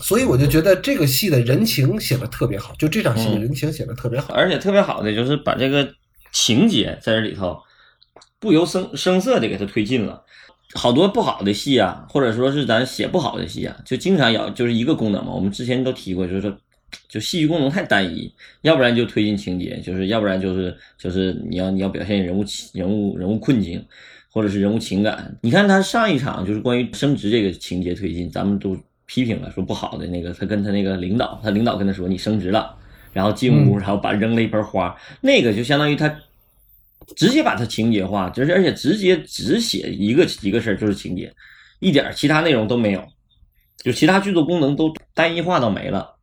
[0.00, 4.32] 所以我就觉得这个戏的人情写的特别好，就这场戏的人情写的特别好。
[4.32, 5.88] 而且特别好的就是把这个
[6.32, 7.58] 情节在这里头
[8.38, 10.22] 不由声声色的给它推进了。
[10.74, 15.32] 好多不好的戏啊，或者说是咱写不好的戏啊，就经常要就是一个功能嘛。
[15.32, 16.54] 我们之前都提过，就是说，
[17.08, 23.82] 就戏剧功能太单一，要不然就推进情节，就是要不然就是就是你要你要表现人物人物人物困境，
[24.30, 25.36] 或者是人物情感。
[25.40, 28.76] 你看他上一场就是关于升职这个情节推进，咱们都
[29.06, 32.74] 批评了，说不好的那个，他跟他那个领导，他领导跟他说你升职了。
[33.10, 36.14] 然后进屋，嗯然后把扔了一盆花，那个就相当于他
[37.16, 41.32] 直接把它情节化，就是而且直接只写一个一个事儿就是情节，
[41.80, 43.04] 一点其他内容都没有，
[43.82, 46.16] 就其他剧作功能都单一化到没了。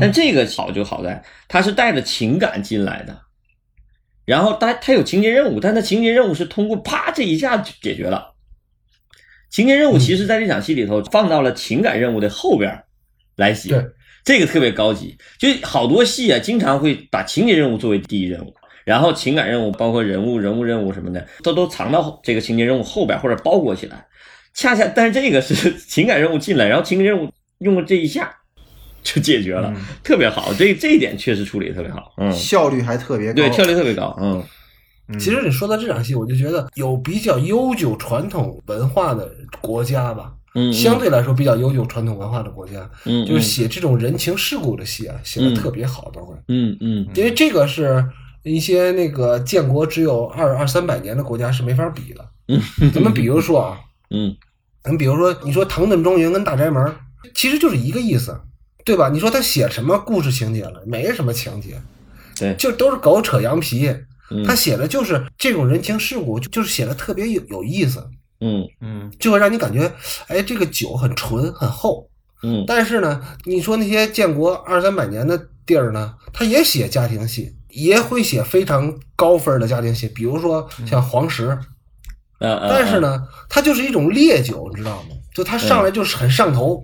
[0.00, 3.18] 但这个好就好在它是带着情感进来的，
[4.26, 8.34] 然后它它有情节任务，但它情节任务是通过啪这一下就解决了。
[9.48, 12.84] 情节任务其实在这场戏里头放到了情感任务的后边儿
[13.36, 13.90] 来写，
[14.22, 15.16] 这个特别高级。
[15.38, 18.54] 就好多戏啊，经常会把情节任务作为第一任务，
[18.84, 24.06] 然后情感任务包括人物、人物任务什么的，都都藏到这个情节任务后边或者包裹起来。
[24.52, 28.30] 恰恰，但是这个是 情感任务进来，然后情节任务用了这一下
[29.02, 30.52] 就解决了，嗯特别好。
[30.54, 33.34] 这这一点确实处理的特别好，嗯，效率还特别高。
[33.34, 34.42] 对，效率特别高，嗯
[35.08, 46.34] 嗯其实你说到这场戏，我就觉得有比较悠久传统文化的国家吧，嗯，相对来说比较悠久传统文化的国家，嗯，就是写这种人情世故的戏啊，写的特别好，都会。
[46.48, 48.04] 嗯嗯因为这个是
[48.42, 52.28] 一些那个建国只有二二三百年的国家是没法比的。
[52.48, 52.60] 嗯，
[52.92, 53.80] 咱们比如说啊，
[54.10, 54.36] 嗯
[54.82, 56.94] 咱们比如说，你说唐顿庄园跟大宅门，
[57.34, 58.40] 其实就是一个意思，
[58.84, 59.08] 对吧？
[59.10, 60.82] 你说他写什么故事情节了？
[60.86, 61.80] 没什么情节，
[62.38, 63.88] 对，就都是狗扯羊皮。
[64.32, 68.08] 嗯他写的就是这种人情世故，就就是写的特别有有意思，
[68.40, 69.92] 嗯嗯就会让你感觉，
[70.28, 72.08] 哎，这个酒很纯很厚。
[72.42, 81.46] 嗯但是呢，你说那些建国二三百年的地儿呢，他也写家庭戏，也会写非常高分的家庭戏，比如说像黄石。
[82.42, 85.08] 嗯嗯，但是，呢，它就是一种烈酒，你知道吗？
[85.34, 86.82] 就它上来就是很上头，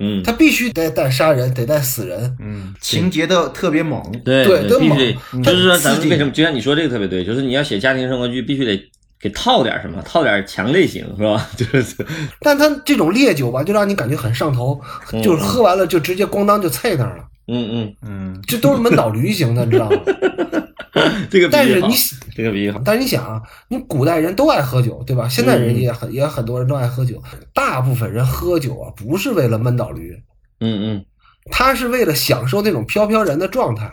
[0.00, 2.36] 嗯，它必须得带杀人，得带死人。
[2.40, 4.02] 嗯，情节的特别猛。
[4.24, 8.90] 对对都猛必须得，嗯就是说咱们为什么就像你说这个特别对，就是你要写家庭生活剧，必须得
[9.20, 11.48] 给套点什么，套点强类型是吧？
[11.56, 12.04] 就是，
[12.40, 14.80] 但它这种烈酒吧，就让你感觉很上头，
[15.12, 18.42] 嗯就是喝完了就直接咣当就啐那儿了，嗯嗯，嗯。
[18.46, 19.96] 这都是闷倒驴型的，你知道吗？
[21.30, 21.94] 这个但是你，
[22.34, 25.28] 这个比喻好，但是你想啊，你古代人都爱喝酒，对吧？
[25.28, 27.22] 现在人也很也很多人都爱喝酒，
[27.52, 30.16] 大部分人喝酒啊，不是为了闷倒驴，
[30.60, 31.04] 嗯嗯。
[31.50, 33.92] 他是为了享受那种飘飘然的状态。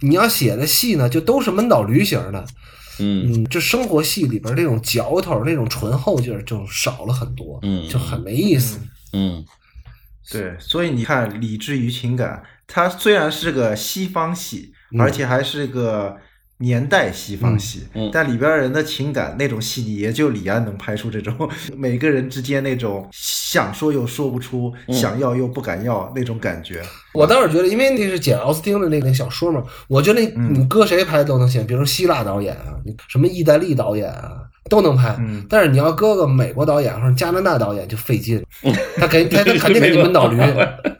[0.00, 2.44] 你要写的戏呢，就都是闷倒驴型的，
[2.98, 3.32] 嗯。
[3.32, 7.88] 嗯，这生活戏里边那种嚼头、那种醇厚劲儿就少了很多，嗯。
[7.88, 8.80] 就很没意思。
[9.12, 9.44] 嗯。
[10.30, 16.16] 对，所以你看，理智与情感，它虽然是个西方戏，嗯而且还是个
[16.58, 21.36] 年代西方戏，嗯嗯但里边人的情感那种细腻，也就李安能拍出这种
[21.76, 26.80] 每个人之间那种想说又说不出，嗯想要又不敢要那种感觉。
[27.12, 34.38] 我倒是觉得，因为那是简·奥斯汀的那个小说嘛，我觉得你搁谁拍都能行，比如说希腊导演啊，你什么意大利导演啊
[34.70, 35.14] 都能拍。
[35.18, 38.42] 嗯但是你要搁个美国导演或者加拿大导演就费劲，
[38.96, 40.38] 他肯他他肯定给你闷倒驴。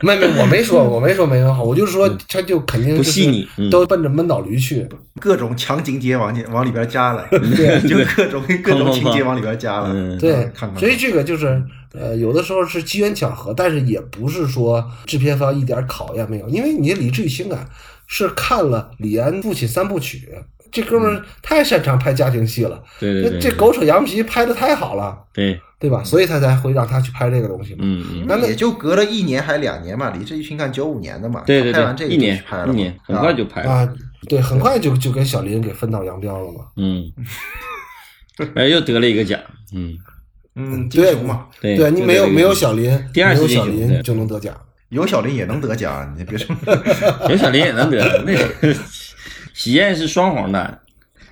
[0.00, 4.86] 没没，我没说，我没说没有好，我就是说他就肯定就是不细腻嗯都奔着闷倒驴去。
[5.20, 9.90] 各种强情节往里往里边加了，对 就各种各种情节往里边加了。
[9.92, 11.62] 嗯对看，看所以这个就是
[11.94, 17.66] 呃，有的时候是机缘巧合，但是也不是说制片方一点考验没有，因为你的理智与情感
[18.06, 20.28] 是看了李安父亲三部曲，
[20.76, 26.04] 这哥们儿太擅长拍家庭戏了，这对对对，这狗扯羊皮拍的太好了，对，对吧？
[26.04, 27.78] 所以他才会让他去拍这个东西嘛。
[27.80, 33.88] 嗯嗯，那那也就隔了一年还两年嘛，《理智与情感》九五年的嘛，对对他拍完这一年去拍了，一年很快就拍了，啊，
[34.28, 36.66] 对，很快就就跟小林给分道扬镳了嘛。
[36.76, 37.10] 嗯，
[38.54, 39.40] 哎，又得了一个奖，
[39.74, 39.96] 嗯，
[40.56, 44.54] 嗯，金对嘛，对，对你没有没有小林，第二没有小林就能得奖。
[44.90, 46.54] 有小林也能得奖，你别说。
[47.28, 48.72] 有小林也能得，那个
[49.56, 50.78] 喜宴是双黄蛋。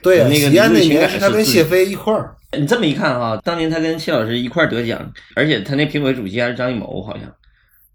[0.02, 2.34] 对呀，那个喜宴那年他跟谢飞一块儿。
[2.58, 7.30] 你这么一看啊，当年他跟谢老师一块儿得奖，而且他那评委主席还是张艺谋，好像。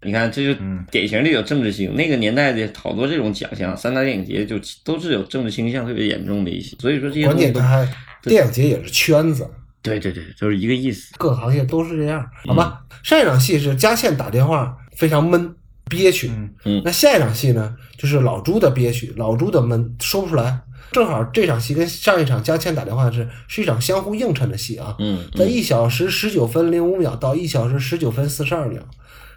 [0.02, 1.94] 你看，这就嗯典型的有政治性。
[1.94, 6.76] 那个年代的好多这种奖项，三大电影节就都是有政治倾向特别严重的一些。
[6.78, 7.88] 所以说这些关东西都键他还
[8.22, 9.46] 电影节也是圈子，
[9.82, 11.12] 对对对，就是一个意思。
[11.18, 12.80] 各个行业都是这样，好吧？
[13.02, 15.54] 上一场戏是佳倩打电话，非常闷
[15.90, 16.28] 憋屈。
[16.28, 20.60] 嗯嗯那下一场戏呢，就是老朱的憋屈，老朱的闷，说不出来。
[20.92, 28.82] 正好这场戏跟上一场佳倩打电话是是一场相互映衬的戏啊，嗯，在一小时十九分零五秒到一小时十九分四十二秒，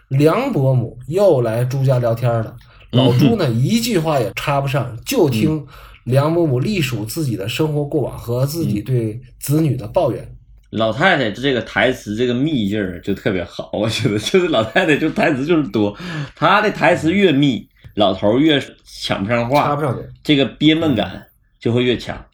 [0.07, 2.55] 梁伯母又来朱家聊天了。
[2.91, 5.65] 老朱呢，一句话也插不上，就听
[6.05, 10.35] 梁伯母隶属自己的生活过往和自己对子女的抱怨。
[10.75, 15.95] 老太太这个台词这个密劲儿就特别好，我觉得就是老太太就台词就是多，
[16.35, 20.01] 她的台词越密，老头儿越抢不上话，插不上去。
[20.23, 21.27] 这个憋闷感
[21.59, 22.25] 就会越强。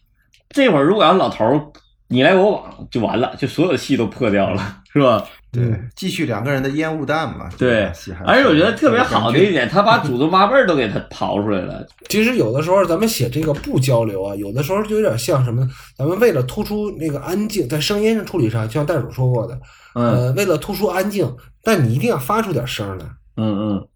[0.48, 1.60] 这会儿如果要老头儿
[2.08, 5.28] 你来我往，就完了，就所有戏都破掉了，是吧？
[5.52, 7.48] 对嗯，继续两个人的烟雾弹嘛。
[7.58, 7.90] 对
[8.24, 11.84] 而且我觉得特别好的一点，他把祖宗八辈儿都给他刨出来了。
[12.08, 15.68] 其实有的时候咱们写这个不交流啊，有的时候就有点像什么？
[15.96, 19.58] 咱们为了突出那个安静，在声音上处理上，就像袋鼠说过的，
[19.94, 21.28] 嗯呃，为了突出安静，
[21.64, 23.04] 但你一定要发出点声来。
[23.36, 23.88] 嗯嗯，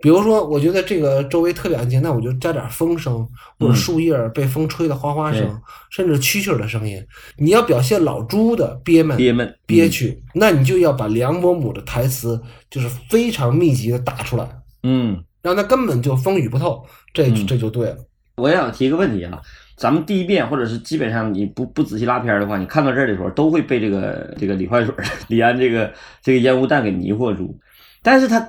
[0.00, 3.26] 比如说，我觉得这个周围特别安静，那我就加点风声
[3.58, 5.50] 或者树叶被风吹的哗哗声，对
[5.90, 7.04] 甚至蛐蛐儿的声音。
[7.36, 12.40] 你要表现老朱的憋闷、憋闷憋屈，那你就要把梁伯母的台词
[12.70, 14.48] 就是非常密集的打出来，
[14.84, 17.46] 嗯，让他根本就风雨不透，这嗯。
[17.46, 17.96] 这就对了。
[18.36, 19.40] 我也想提一个问题啊，
[19.76, 24.94] 咱们第一遍或者是基本上你不不仔细拉片儿的话，你看到这儿的时候都会被这个这个李坏水
[25.26, 25.92] 李安这个
[26.22, 27.58] 这个烟雾弹给迷惑住，
[28.00, 28.48] 但是他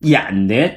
[0.00, 0.70] 演的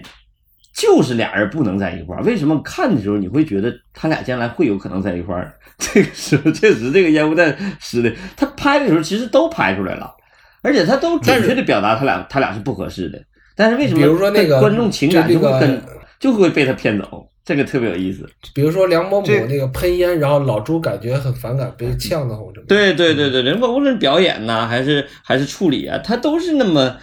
[0.74, 5.54] 就是俩人不能在一块儿，为什么看的时候你会觉得他俩将来会有可能在一块儿？
[5.78, 10.14] 这个时候确实这个烟雾弹使的，他拍的时候其实都拍出来了，
[10.62, 13.22] 而且他都准确的表达他俩他俩是不合适的，
[13.56, 15.84] 但是为什么比如说那个观众情感就这个就会跟
[16.20, 17.28] 就会被他骗走？
[17.44, 18.30] 这个特别有意思。
[18.54, 22.46] 比如说梁伯母那个喷烟，然后老朱感觉很反感，被呛得慌。
[22.68, 26.96] 对对对对，人不无论表演呐，还是还是处理啊，他都是那么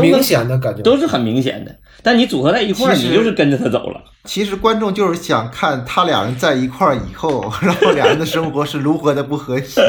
[0.00, 1.74] 明显的感觉都是很明显的。
[2.02, 4.00] 但你组合在一块儿，你就是跟着他走了。
[4.24, 9.80] 其实观众就是想看他俩人在一块儿以后，然后俩人的生活是如何的不和谐。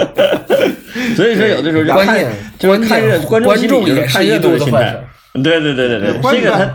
[1.16, 2.26] 所以说，有的时候就看
[2.60, 5.44] 就是看热关键观众心理就是观众也是看热一肚度的心态子坏事。
[5.44, 6.74] 对对对对对，观众这个他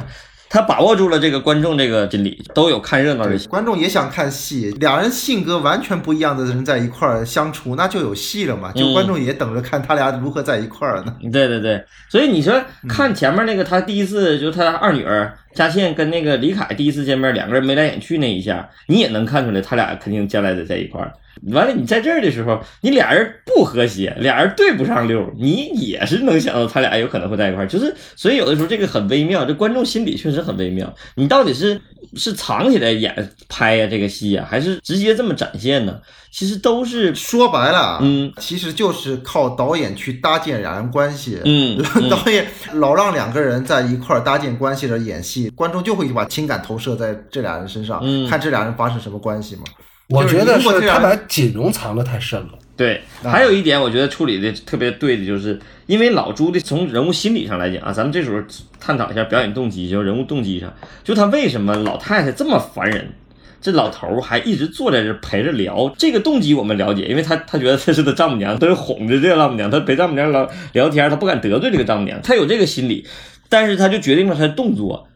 [0.51, 3.49] 他把握住了这个观众这个心理，都有看热闹的心。
[3.49, 8.72] 观众也想看戏，两人性格完全不一样的人在一块儿相处，那就有戏了嘛。
[8.72, 11.14] 就嗯观众也等着看他俩如何在一块儿呢。
[11.32, 21.12] 对对对，所以你说嗯看前面那个他第一次就他二女儿佳倩跟那个李凯第一次见面，两个人眉来眼去那一下，你也能看出来他俩肯定将来得在一块儿。
[21.53, 27.66] 完了，你在这儿的时候，你俩人不和谐，俩人对不上溜儿，你也是能想到他俩有可能会在一块儿。
[27.66, 30.93] 就是，所以有的时候这个很微妙，这观众心理确实很微妙。
[31.14, 31.80] 你到底是
[32.14, 36.01] 是藏起来演拍呀、这个戏呀、还是直接这么展现呢？
[36.30, 41.41] 其实都是，说白了啊，嗯其实就是靠导演去搭建两人关系。
[41.45, 49.62] 嗯，嗯导演老让两个人在一块儿搭建关系的演戏，观众就会把情感投射在这俩人身上，嗯看这俩人发生什么关系嘛。
[50.09, 52.49] 我觉得是如果他把锦荣藏得太深了。
[52.77, 58.41] 对，啊还有一点我觉得处理的特别对的，就是因为老朱的从人物心理上来讲啊，咱们这时候
[58.79, 63.13] 探讨一下表演动机，就人物动机上，就他为什么老太太这么烦人，
[63.61, 73.05] 这老头儿还一直坐在这儿陪着聊，这个动机我们了解，因为他他觉得这是他丈母娘，他是哄着这个丈母娘，他陪丈母娘聊聊天，他不敢得罪这个丈母娘，他有这个心理，
[73.49, 75.09] 但是他就决定了他的动作。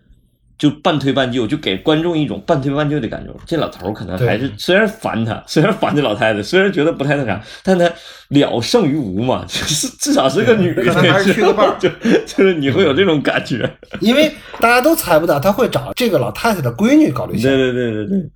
[0.58, 3.32] 就半推半就，就给观众一种半推半就的感觉。
[3.46, 7.90] 这老头儿可能还是虽然烦他，虽然烦这老太太，虽然觉得不太那啥，但他
[8.28, 11.88] 了胜于无嘛，就是至少是个女的，还是缺个伴儿 就
[12.26, 13.68] 就是你会有这种感觉。
[14.00, 17.72] 因为大家都猜不到他会找这个老太太的闺女搞对象对。
[17.72, 18.30] 对对对对，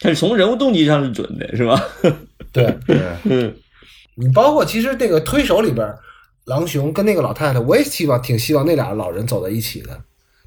[0.00, 1.82] 但是从人物动机上是准的，是吧？
[2.52, 3.54] 对对，嗯
[4.16, 5.88] 你包括其实那个推手里边，
[6.44, 9.98] 狼雄跟那个老太太，我也希望挺希望那俩老人走在一起的，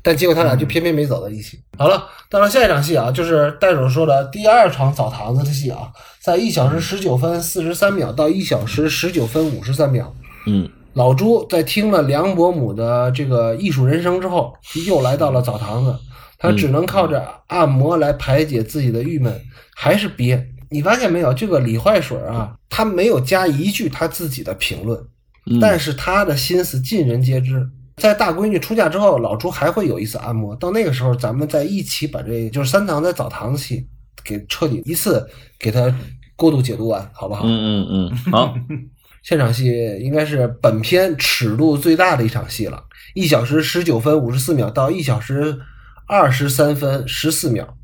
[0.03, 1.59] 但结果他俩就偏偏没走到一起。
[1.77, 5.89] 好了，到了下一场戏啊，就是戴总说的第二场澡堂子的戏啊，
[6.21, 10.13] 在一小时十九分四十三秒到一小时十九分五十三秒。
[10.45, 14.53] 嗯老朱在听了梁伯母的这个艺术人生之后，
[14.85, 15.97] 又来到了澡堂子，
[16.37, 19.41] 他只能靠着按摩来排解自己的郁闷，
[19.75, 20.49] 还是憋。
[20.69, 21.33] 你发现没有？
[21.33, 24.99] 这个李坏水啊，他没有加一句他自己的评论，
[25.47, 27.67] 嗯，但是他的心思尽人皆知。
[28.03, 33.87] 在大闺女出嫁之后，老朱还会有一次按摩，到那个时候，咱们再一起把这就是三堂的澡堂戏
[34.25, 35.25] 给彻底一次
[35.57, 35.89] 给他
[36.35, 37.45] 过度解读完，好不好？
[37.45, 38.53] 嗯嗯嗯，好，
[39.23, 42.83] 现场戏应该是本片尺度最大的一场戏了，
[43.15, 45.57] 一小时十九分五十四秒到一小时
[46.05, 47.77] 二十三分十四秒。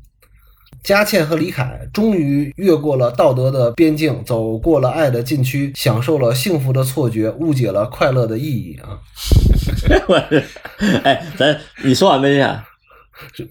[0.82, 8.98] 佳倩和李凯终于越过了道德的边境，走过了爱的禁区，享受了幸福的错觉，误解了快乐的意义啊！
[10.06, 10.16] 我
[11.04, 12.64] 哎，咱你说完没呀？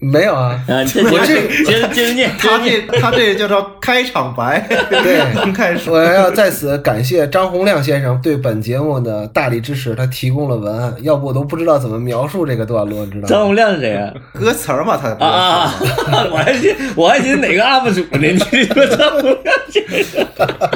[0.00, 2.58] 没有啊，啊，接我这接接着接着念，接他。
[2.58, 4.58] 这他这叫做开场白，
[4.90, 5.20] 对。
[5.86, 13.28] 我要在此感谢张洪亮先生对本节目的大力支持，他提供了文案，要不我都不知道怎么描述这个段落，你知道吗？
[13.28, 14.12] 张洪亮是谁啊？
[14.34, 15.74] 歌词儿嘛，他不啊啊
[16.10, 16.26] 啊！
[16.32, 18.26] 我还寻我还寻思哪个 UP 主呢？
[18.50, 20.26] 你说张洪亮先生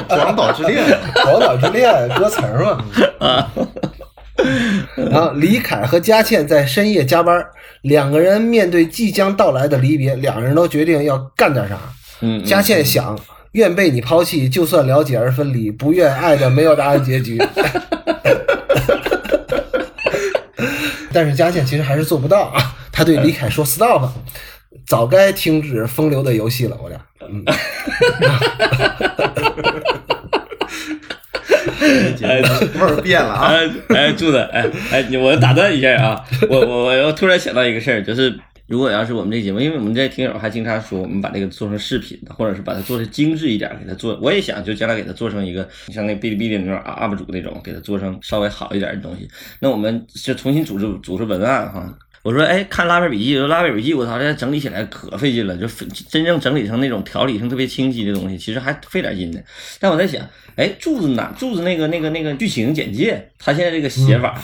[0.07, 0.81] 广岛之恋，
[1.21, 2.85] 广岛之恋歌词儿嘛。
[3.19, 3.51] 啊？
[4.95, 7.45] 然后李凯和佳倩在深夜加班，
[7.81, 11.79] 两个人面对即将到来的离别，两人都决定要干点啥。
[12.21, 13.17] 嗯，佳倩想，
[13.53, 17.37] 愿被你抛弃，就算了解而分离，不愿爱的没有答案结局。
[21.13, 24.09] 但是佳倩其实还是做不到啊，她对李凯说 “stop”，
[24.85, 26.77] 早该停止风流的游戏了。
[26.83, 27.41] 我俩，嗯，
[32.23, 33.53] 哎味儿变了啊！
[33.53, 49.27] 哎哎，柱子，哎哎，我打断一下啊，我我我我突然想到一个事儿，就是如果要是我们这节目，因为我们这听友还经常说，我们把这个做成视频的，或者是把它做的精致一点，给它做，我也想就将来给它做成一个像那哔哩哔哩那种 UP 主那种，给它做成稍微好一点的东西。
[49.59, 51.93] 那我们就重新组织组织文案哈。
[52.25, 55.67] 我说，哎，看拉面笔记，拉面笔记，我操，这整理起来可费劲了，就
[56.09, 59.43] 真正整理成那种条理性特别清晰的东西，其实还费点劲的。
[59.79, 61.31] 但我在想，哎，柱子哪？
[61.37, 64.41] 柱子那个那个那个剧情简介，他现在这个写法，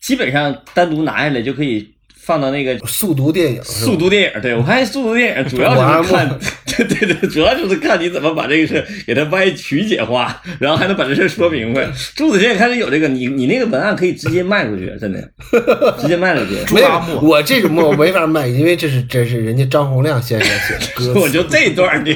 [0.00, 1.92] 基本上单独拿下来就可以。
[2.28, 6.28] 放到那个速读电影，速读电影，对我发现速读电影主要就是 看，
[6.76, 11.88] 对对对，主要就是看你怎么把这个事给它歪曲解化，然后还能把这事说明白。
[12.14, 15.26] 朱子现在开始有这个，你你那个文案可以直接卖出去，真的，
[15.98, 16.74] 直接卖出去。
[16.74, 21.18] 没有，我这个我没法卖，因为这是这是人家张洪亮先生写的歌。
[21.18, 22.14] 我就这段你，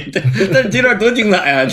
[0.52, 1.66] 但是这段多精彩啊！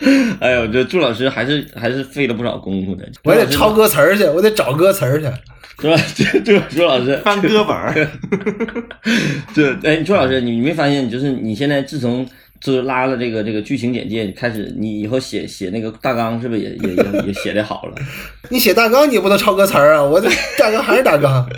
[0.40, 3.06] 哎呦，这朱老师还是还是费了不少功夫的。
[3.24, 5.26] 我得抄歌词儿去，我得找歌词儿去。
[5.80, 5.96] 是吧？
[6.14, 7.94] 这这朱老师翻歌本儿，
[9.54, 12.26] 对，哎，朱老师，你你没发现，就是你现在自从
[12.60, 17.94] 就是拉了这个这个剧情简介开始，你以后写写那个大纲是不是也也也也写的好了？
[18.50, 21.48] 你写大纲你也不能抄歌词儿啊，我这大纲还是大纲。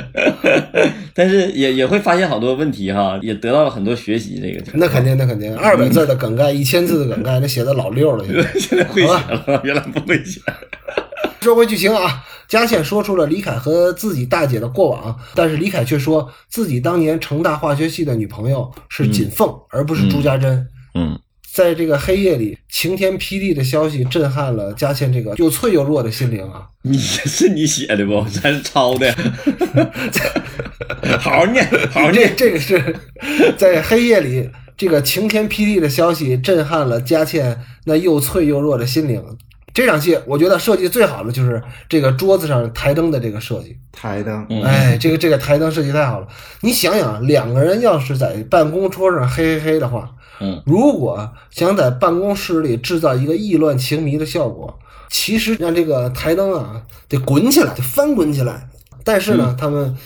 [1.14, 4.40] 但是也也会发现好多问题哈，也得到了很多学习。
[4.40, 8.24] 这个那肯定那肯定，二百字的梗概，一千字的梗概，那写的老溜了。
[8.58, 10.40] 现在 会写了，原来不会写。
[11.40, 20.52] 说回剧情啊，佳倩说出了李凯和自己大姐的过往，但是李凯却说自己当年成大化学系的女朋友是锦凤，而不是朱家珍。
[20.52, 20.68] 嗯，
[21.52, 26.66] 在这个黑夜里，晴天霹雳的消息震撼了佳倩这个又脆又弱的心灵啊！
[26.82, 28.24] 你是你写的不？
[28.30, 29.14] 咱是抄的。
[31.20, 32.32] 好好念，好好念。
[32.34, 32.96] 这个是
[33.58, 39.22] 在黑夜里，这个晴天霹雳的消息震撼了佳倩那又脆又弱的心灵。
[39.74, 43.76] 这场戏我觉得设计最好的就是这个桌子上台灯的这个设计。
[43.90, 46.28] 台灯，哎，这个这个台灯设计太好了。
[46.60, 50.10] 你想想，两个人要是在办公桌上嘿嘿嘿的话，
[50.40, 54.78] 嗯，如果想在办公室里制造一个意乱情迷的效果，
[55.10, 58.68] 其实让这个台灯啊得滚起来，得翻滚起来。
[59.04, 59.96] 但是呢，他们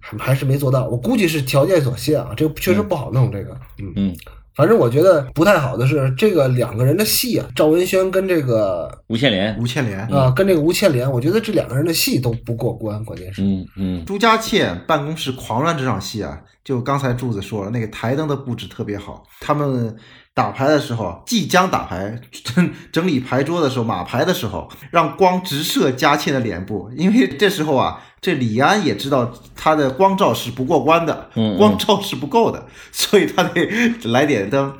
[0.00, 0.86] 还还是没做到。
[0.86, 3.30] 我估计是条件所限啊，这个确实不好弄。
[3.32, 4.16] 这个，嗯嗯。
[4.54, 19.96] 反正我觉得不太好的是这个两个人的戏啊，赵文轩跟这个吴倩莲，吴倩莲啊，跟这个吴倩莲，我觉得这两个人的戏都不过关，关键是，嗯嗯，朱家倩办公室狂乱这场戏啊，就刚才柱子说了，那个台灯的布置特别好，他们。
[20.34, 33.68] 打牌的时候，即将打牌整整理牌桌的时候，码牌的时候，让光直射佳倩的脸部，因为这时候啊，这李安也知道他的光照是不过关的，光照是不够的，所以他得
[34.06, 34.76] 来点灯。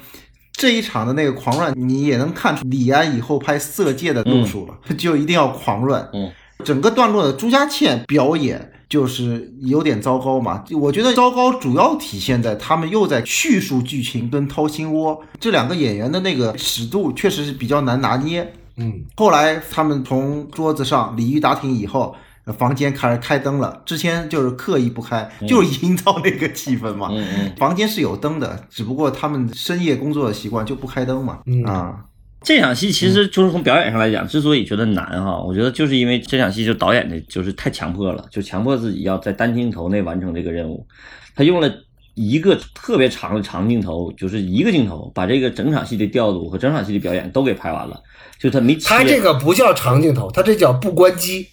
[0.54, 6.08] 这一场的那个狂乱，你也能看出李安以后拍《色戒》的路数了，就一定要狂乱。
[6.12, 6.32] 嗯，
[6.64, 8.72] 整个段落的朱家倩表演。
[8.88, 18.52] 就是有点糟糕嘛，我觉得糟糕主要体现在他们又在叙述剧情跟掏心窝这两个演员的那个尺度确实是比较难拿捏。
[18.76, 22.14] 嗯，后来他们从桌子上鲤鱼打挺以后，
[22.58, 23.82] 房间开始开灯了。
[23.86, 27.08] 之前就是刻意不开，就是营造那个气氛嘛。
[27.10, 31.38] 嗯嗯，房间是有灯的，只不过他们深夜工作的习惯就不开灯嘛。
[31.66, 32.04] 啊。
[32.44, 40.86] 这场戏其实就是从表演上来讲，之所以觉得难哈，我觉得就是因为这场戏就导演的就是太强迫了，就强迫自己要在单镜头内完成这个任务。
[41.34, 41.72] 他用了
[42.14, 48.00] 一个特别长的长镜头，就是一个镜头把这个整场戏的调度和整场戏的表演都给拍完了。
[48.38, 51.48] 就他没他这个不叫长镜头，他这叫不关机。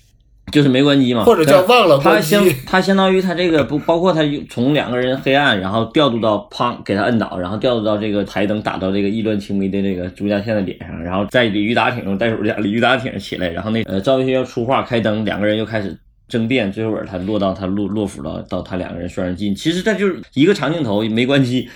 [0.51, 2.35] 就是没关机嘛，或者叫忘了关机。
[2.35, 19.55] 他 相他相当于他这个不包括他从两个人黑暗，然后调度到砰给他摁倒，然后调度到这个台灯打到这个意乱情迷的这个朱家倩的脸上，然后在鲤鱼打挺中袋鼠讲鲤鱼打挺起来，然后那呃赵云轩要出话开灯，两个人又开始争辩，最后尾他落到他落落伏到到他两个人双人进。
[19.55, 21.69] 其实他就是一个长镜头没关机，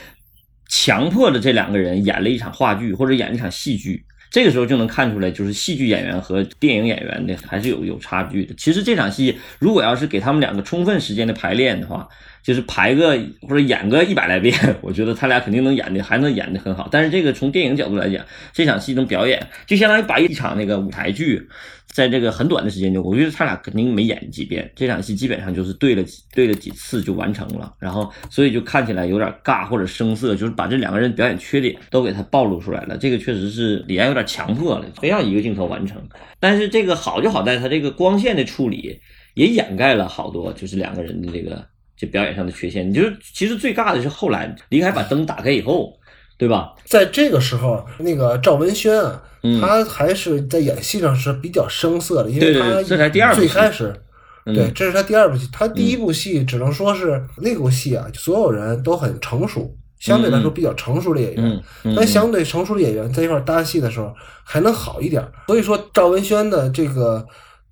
[0.68, 4.03] 强迫着这两个人演了一场话剧或者演一场戏剧。
[4.30, 8.53] 这个时候就能看出来，就是戏剧演员和电影演员的还是有有差距的。
[8.57, 12.07] 其实这场戏如果要是给他们两个充分时间的排练的话，
[12.45, 16.87] 就是排个或者演个一百来遍，我觉得他俩肯定能演的还能演的很好。
[16.91, 18.23] 但是这个从电影角度来讲，
[18.53, 21.49] 这场戏能表演，就相当于把一场那个舞台剧。
[21.87, 32.97] 在这个很短的时间就，我觉得他俩肯定没演几遍，这场戏基本上就是对了对了几次就完成了，然后所以就看起来有点尬或者生涩，就是把这两个人表演缺点都给他暴露出来了。
[32.97, 36.01] 这个确实是李安有点强迫了，非要一个镜头完成。
[36.37, 38.99] 但是这个好就好在他这个光线的处理
[39.35, 41.65] 也掩盖了好多就是两个人的这个
[41.97, 42.89] 就表演上的缺陷。
[42.89, 45.97] 你就是其实最尬的是后来李凯把灯打开以后。
[46.37, 46.73] 对吧？
[46.83, 49.23] 在这个时候，那个赵文轩啊，
[49.61, 53.95] 他还是在演戏上是比较生涩的，因为他这才第二最开始
[54.43, 55.47] 对，这是他第二部戏。
[55.53, 61.63] 他第一部戏只能说是那部戏啊，所有人都很成熟，相对来说比较成熟的演员。
[61.95, 65.25] 但相对成熟的演员在一块搭戏的时候还能好一点。
[65.47, 67.25] 所以说赵文轩的这个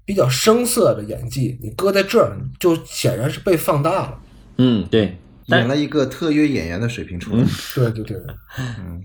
[0.06, 4.20] 比较生涩的演技，你搁在这儿就显然是被放大了。
[4.58, 5.18] 嗯，对。
[5.47, 7.43] 演了一个特约演员的水平出来，
[7.76, 8.18] 对对对，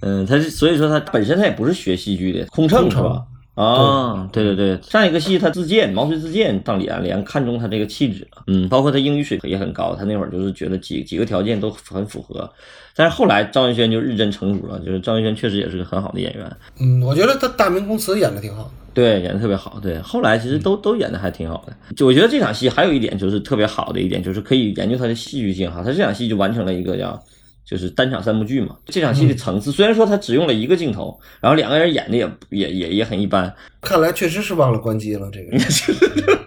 [0.03, 3.21] 嗯，他是所以说他本身他也不是学戏剧的，空乘是吧？
[3.59, 12.49] 啊，对对对，上一个戏他自荐毛遂自荐当李安，李安看中他这个气质了，嗯，包括他英语水平也很高，他那会儿就是觉得几几个条件都很符合，
[12.95, 18.71] 但是后来赵文轩就日臻成熟了，就是赵文轩确实也是个很好的演员，嗯，我觉得他大明宫词演的挺好。
[18.95, 19.79] 对，演的特别好。
[19.81, 21.77] 对，后来其实都都演的还挺好的。
[21.95, 25.83] 就我觉得这场戏还有一点就是特别好的一点，就是可以研究它的戏剧性哈。
[25.85, 27.21] 他这场戏就完成了一个叫
[27.69, 28.77] 就是单场三部剧嘛。
[28.87, 33.53] 这场戏的层次虽然说他只用了一个镜头，然后两个人演的也也也也很一般。
[33.81, 35.59] 看来确实是忘了关机了这个。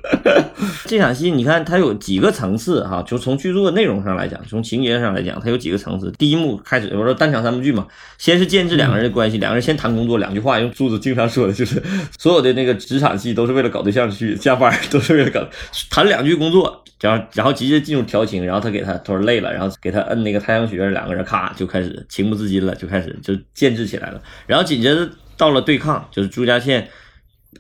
[0.86, 6.12] 这场戏你看它有几个层次哈，就从剧作内容上来讲，从情节上来讲，它有几个层次。
[6.18, 11.82] 第一幕开始我说单场三部剧嘛，先是建制两个人的关系，两个人先谈工作，两句话，用柱子经常说的就是
[12.20, 15.48] 所有的那个职场戏都是为了搞对象去加班，都是为了搞
[15.90, 24.22] 谈两句工作，然后然后直接进入调情，然后他给他他说累了，然后给他摁那个太阳穴，两个人咔就开始情不自禁了，就开始就建制起来了。
[24.48, 26.88] 然后紧接着到了对抗，就是朱家倩。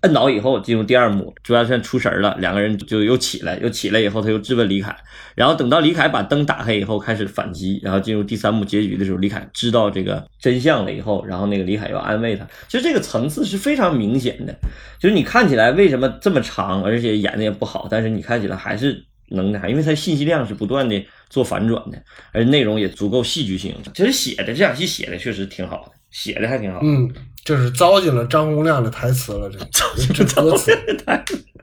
[0.04, 4.96] 摁倒以后，进入第二幕，朱家倩出神了，两个人就又起来，又起来以后，他又质问李凯，
[5.36, 14.56] 然后等到李凯把灯打开以后，开始反击，然后进入第三幕结局的时候，李凯知道这个真相了以后，然后那个李凯要安慰他，其实这个层次是非常明显的，
[14.98, 22.02] 就是你看起来为什么这么长，而且演的也不好，但是你看起来还是能那啥，因为它信息量是不断的做反转的，
[22.32, 27.10] 而内容也足够戏剧性，其实写的这场戏写的确实挺好的，写的还挺好，嗯。
[27.44, 30.72] 就是糟践了张洪亮的台词了，这 这歌词。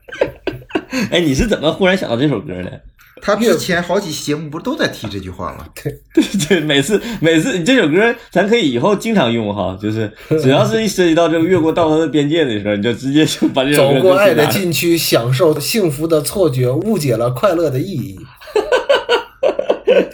[1.13, 2.83] 哎，你是怎么忽然想到这首歌的？
[3.21, 5.67] 他之前好几期节目不是都在提这句话吗？
[5.75, 10.11] 对对对，每次每次你这首歌，咱可以以后经常用哈，就是
[10.43, 13.95] 只要是一涉及到这个越过道德的边界的时候，你就直接就把这首歌。
[13.97, 18.19] 走过爱的禁区，享受幸福的错觉，误解了快乐的意义。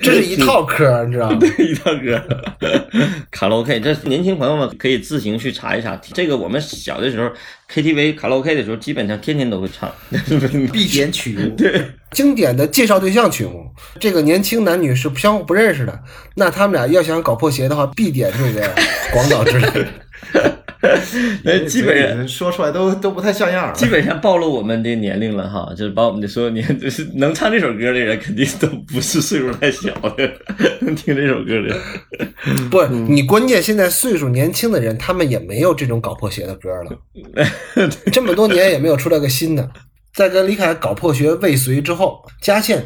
[0.04, 1.38] 这是一套歌，你知道吗？
[1.40, 2.22] 对，一套歌。
[3.30, 5.96] 卡拉 OK，这年轻朋友们可以自行去查一查。
[6.12, 7.30] 这个我们小的时候
[7.72, 9.90] KTV 卡拉 OK 的时候，基本上天天都会唱
[10.70, 11.48] 必点曲目。
[11.56, 13.66] 对，经典的介绍对象曲目。
[13.98, 15.98] 这个年轻男女是相互不认识的，
[16.36, 18.68] 那他们俩要想搞破鞋的话，必点这个
[19.12, 19.68] 《广岛之泪》。
[21.42, 30.32] 那基本上说出来都都不太像样基本上暴露我们的年龄了哈，就是把我们的所有年，就是能唱这首歌的人，肯定都不是岁数太小的，
[30.80, 31.76] 能听这首歌的。
[32.70, 36.98] 不，你关键现在岁数年轻的人，他们也没有这种搞破鞋的歌了。
[38.12, 39.70] 这么多年也没有出来个新的。
[40.14, 42.84] 在跟李凯搞破鞋未遂之后，佳倩。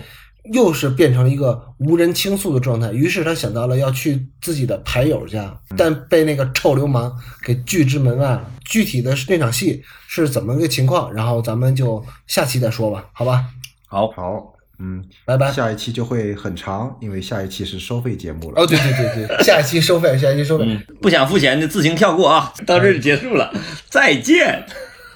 [0.53, 8.51] 又是变成了一个无人倾诉的状态，于是他想到了要去自己的牌友家，但被那个臭流氓给拒之门外了。
[8.64, 11.11] 具体的那场戏是怎么个情况？
[11.12, 13.46] 然后咱们就下期再说吧，好吧？
[13.86, 15.51] 好，好，嗯，拜拜。
[15.51, 18.61] 下一期就会很长，因为下一期是收费节目了。
[18.61, 22.53] 哦，对对对对，下一期收费，下一期收费，不想付钱的自行跳过啊！
[22.66, 23.51] 到这就结束了，
[23.88, 24.66] 再见。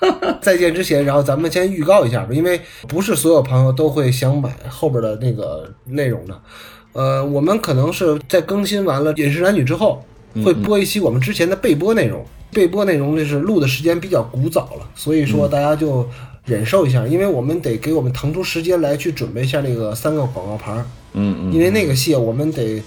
[0.42, 6.40] 再见之前，然后咱们先预告一下吧，因为不是所有朋友都会想买后边的那个内容的。
[6.92, 10.04] 呃，我们可能是在更新完了《饮食男女》之后，
[10.44, 12.24] 会播一期我们之前的备播内容。
[12.52, 16.06] 备播内容就是录的时间比较古早了，所以说大家就
[16.44, 20.84] 忍受一下，因为我们得给我们腾出时间来去准备一下那个三个广告牌。
[21.14, 21.52] 嗯嗯。
[21.52, 22.82] 因为那个戏我们得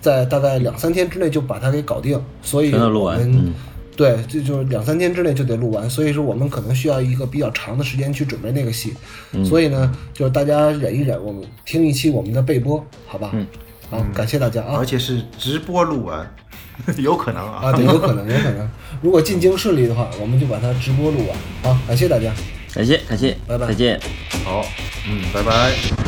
[0.00, 3.52] 在大概两三天之内就把它给搞定，所以我们。
[3.98, 8.94] 对，这就是两三天之内就得录完，所以说我们可能需要一个比较长的时间去准备那个戏，
[9.44, 13.30] 所以呢，就是大家忍一忍，我们听一期我们的备播，好吧？
[13.34, 13.44] 嗯，
[13.90, 14.76] 好，感谢大家啊！
[14.78, 16.32] 而且是直播录完，
[16.96, 17.58] 有可能啊？
[17.64, 18.70] 啊，对，有可能，有可能。
[19.02, 21.36] 如果进京顺利的话，我们就把它直播录完。
[21.64, 22.32] 好，感谢大家，
[22.72, 24.00] 感谢感谢，拜拜，再见。
[24.44, 24.64] 好，
[25.08, 26.07] 嗯，拜拜。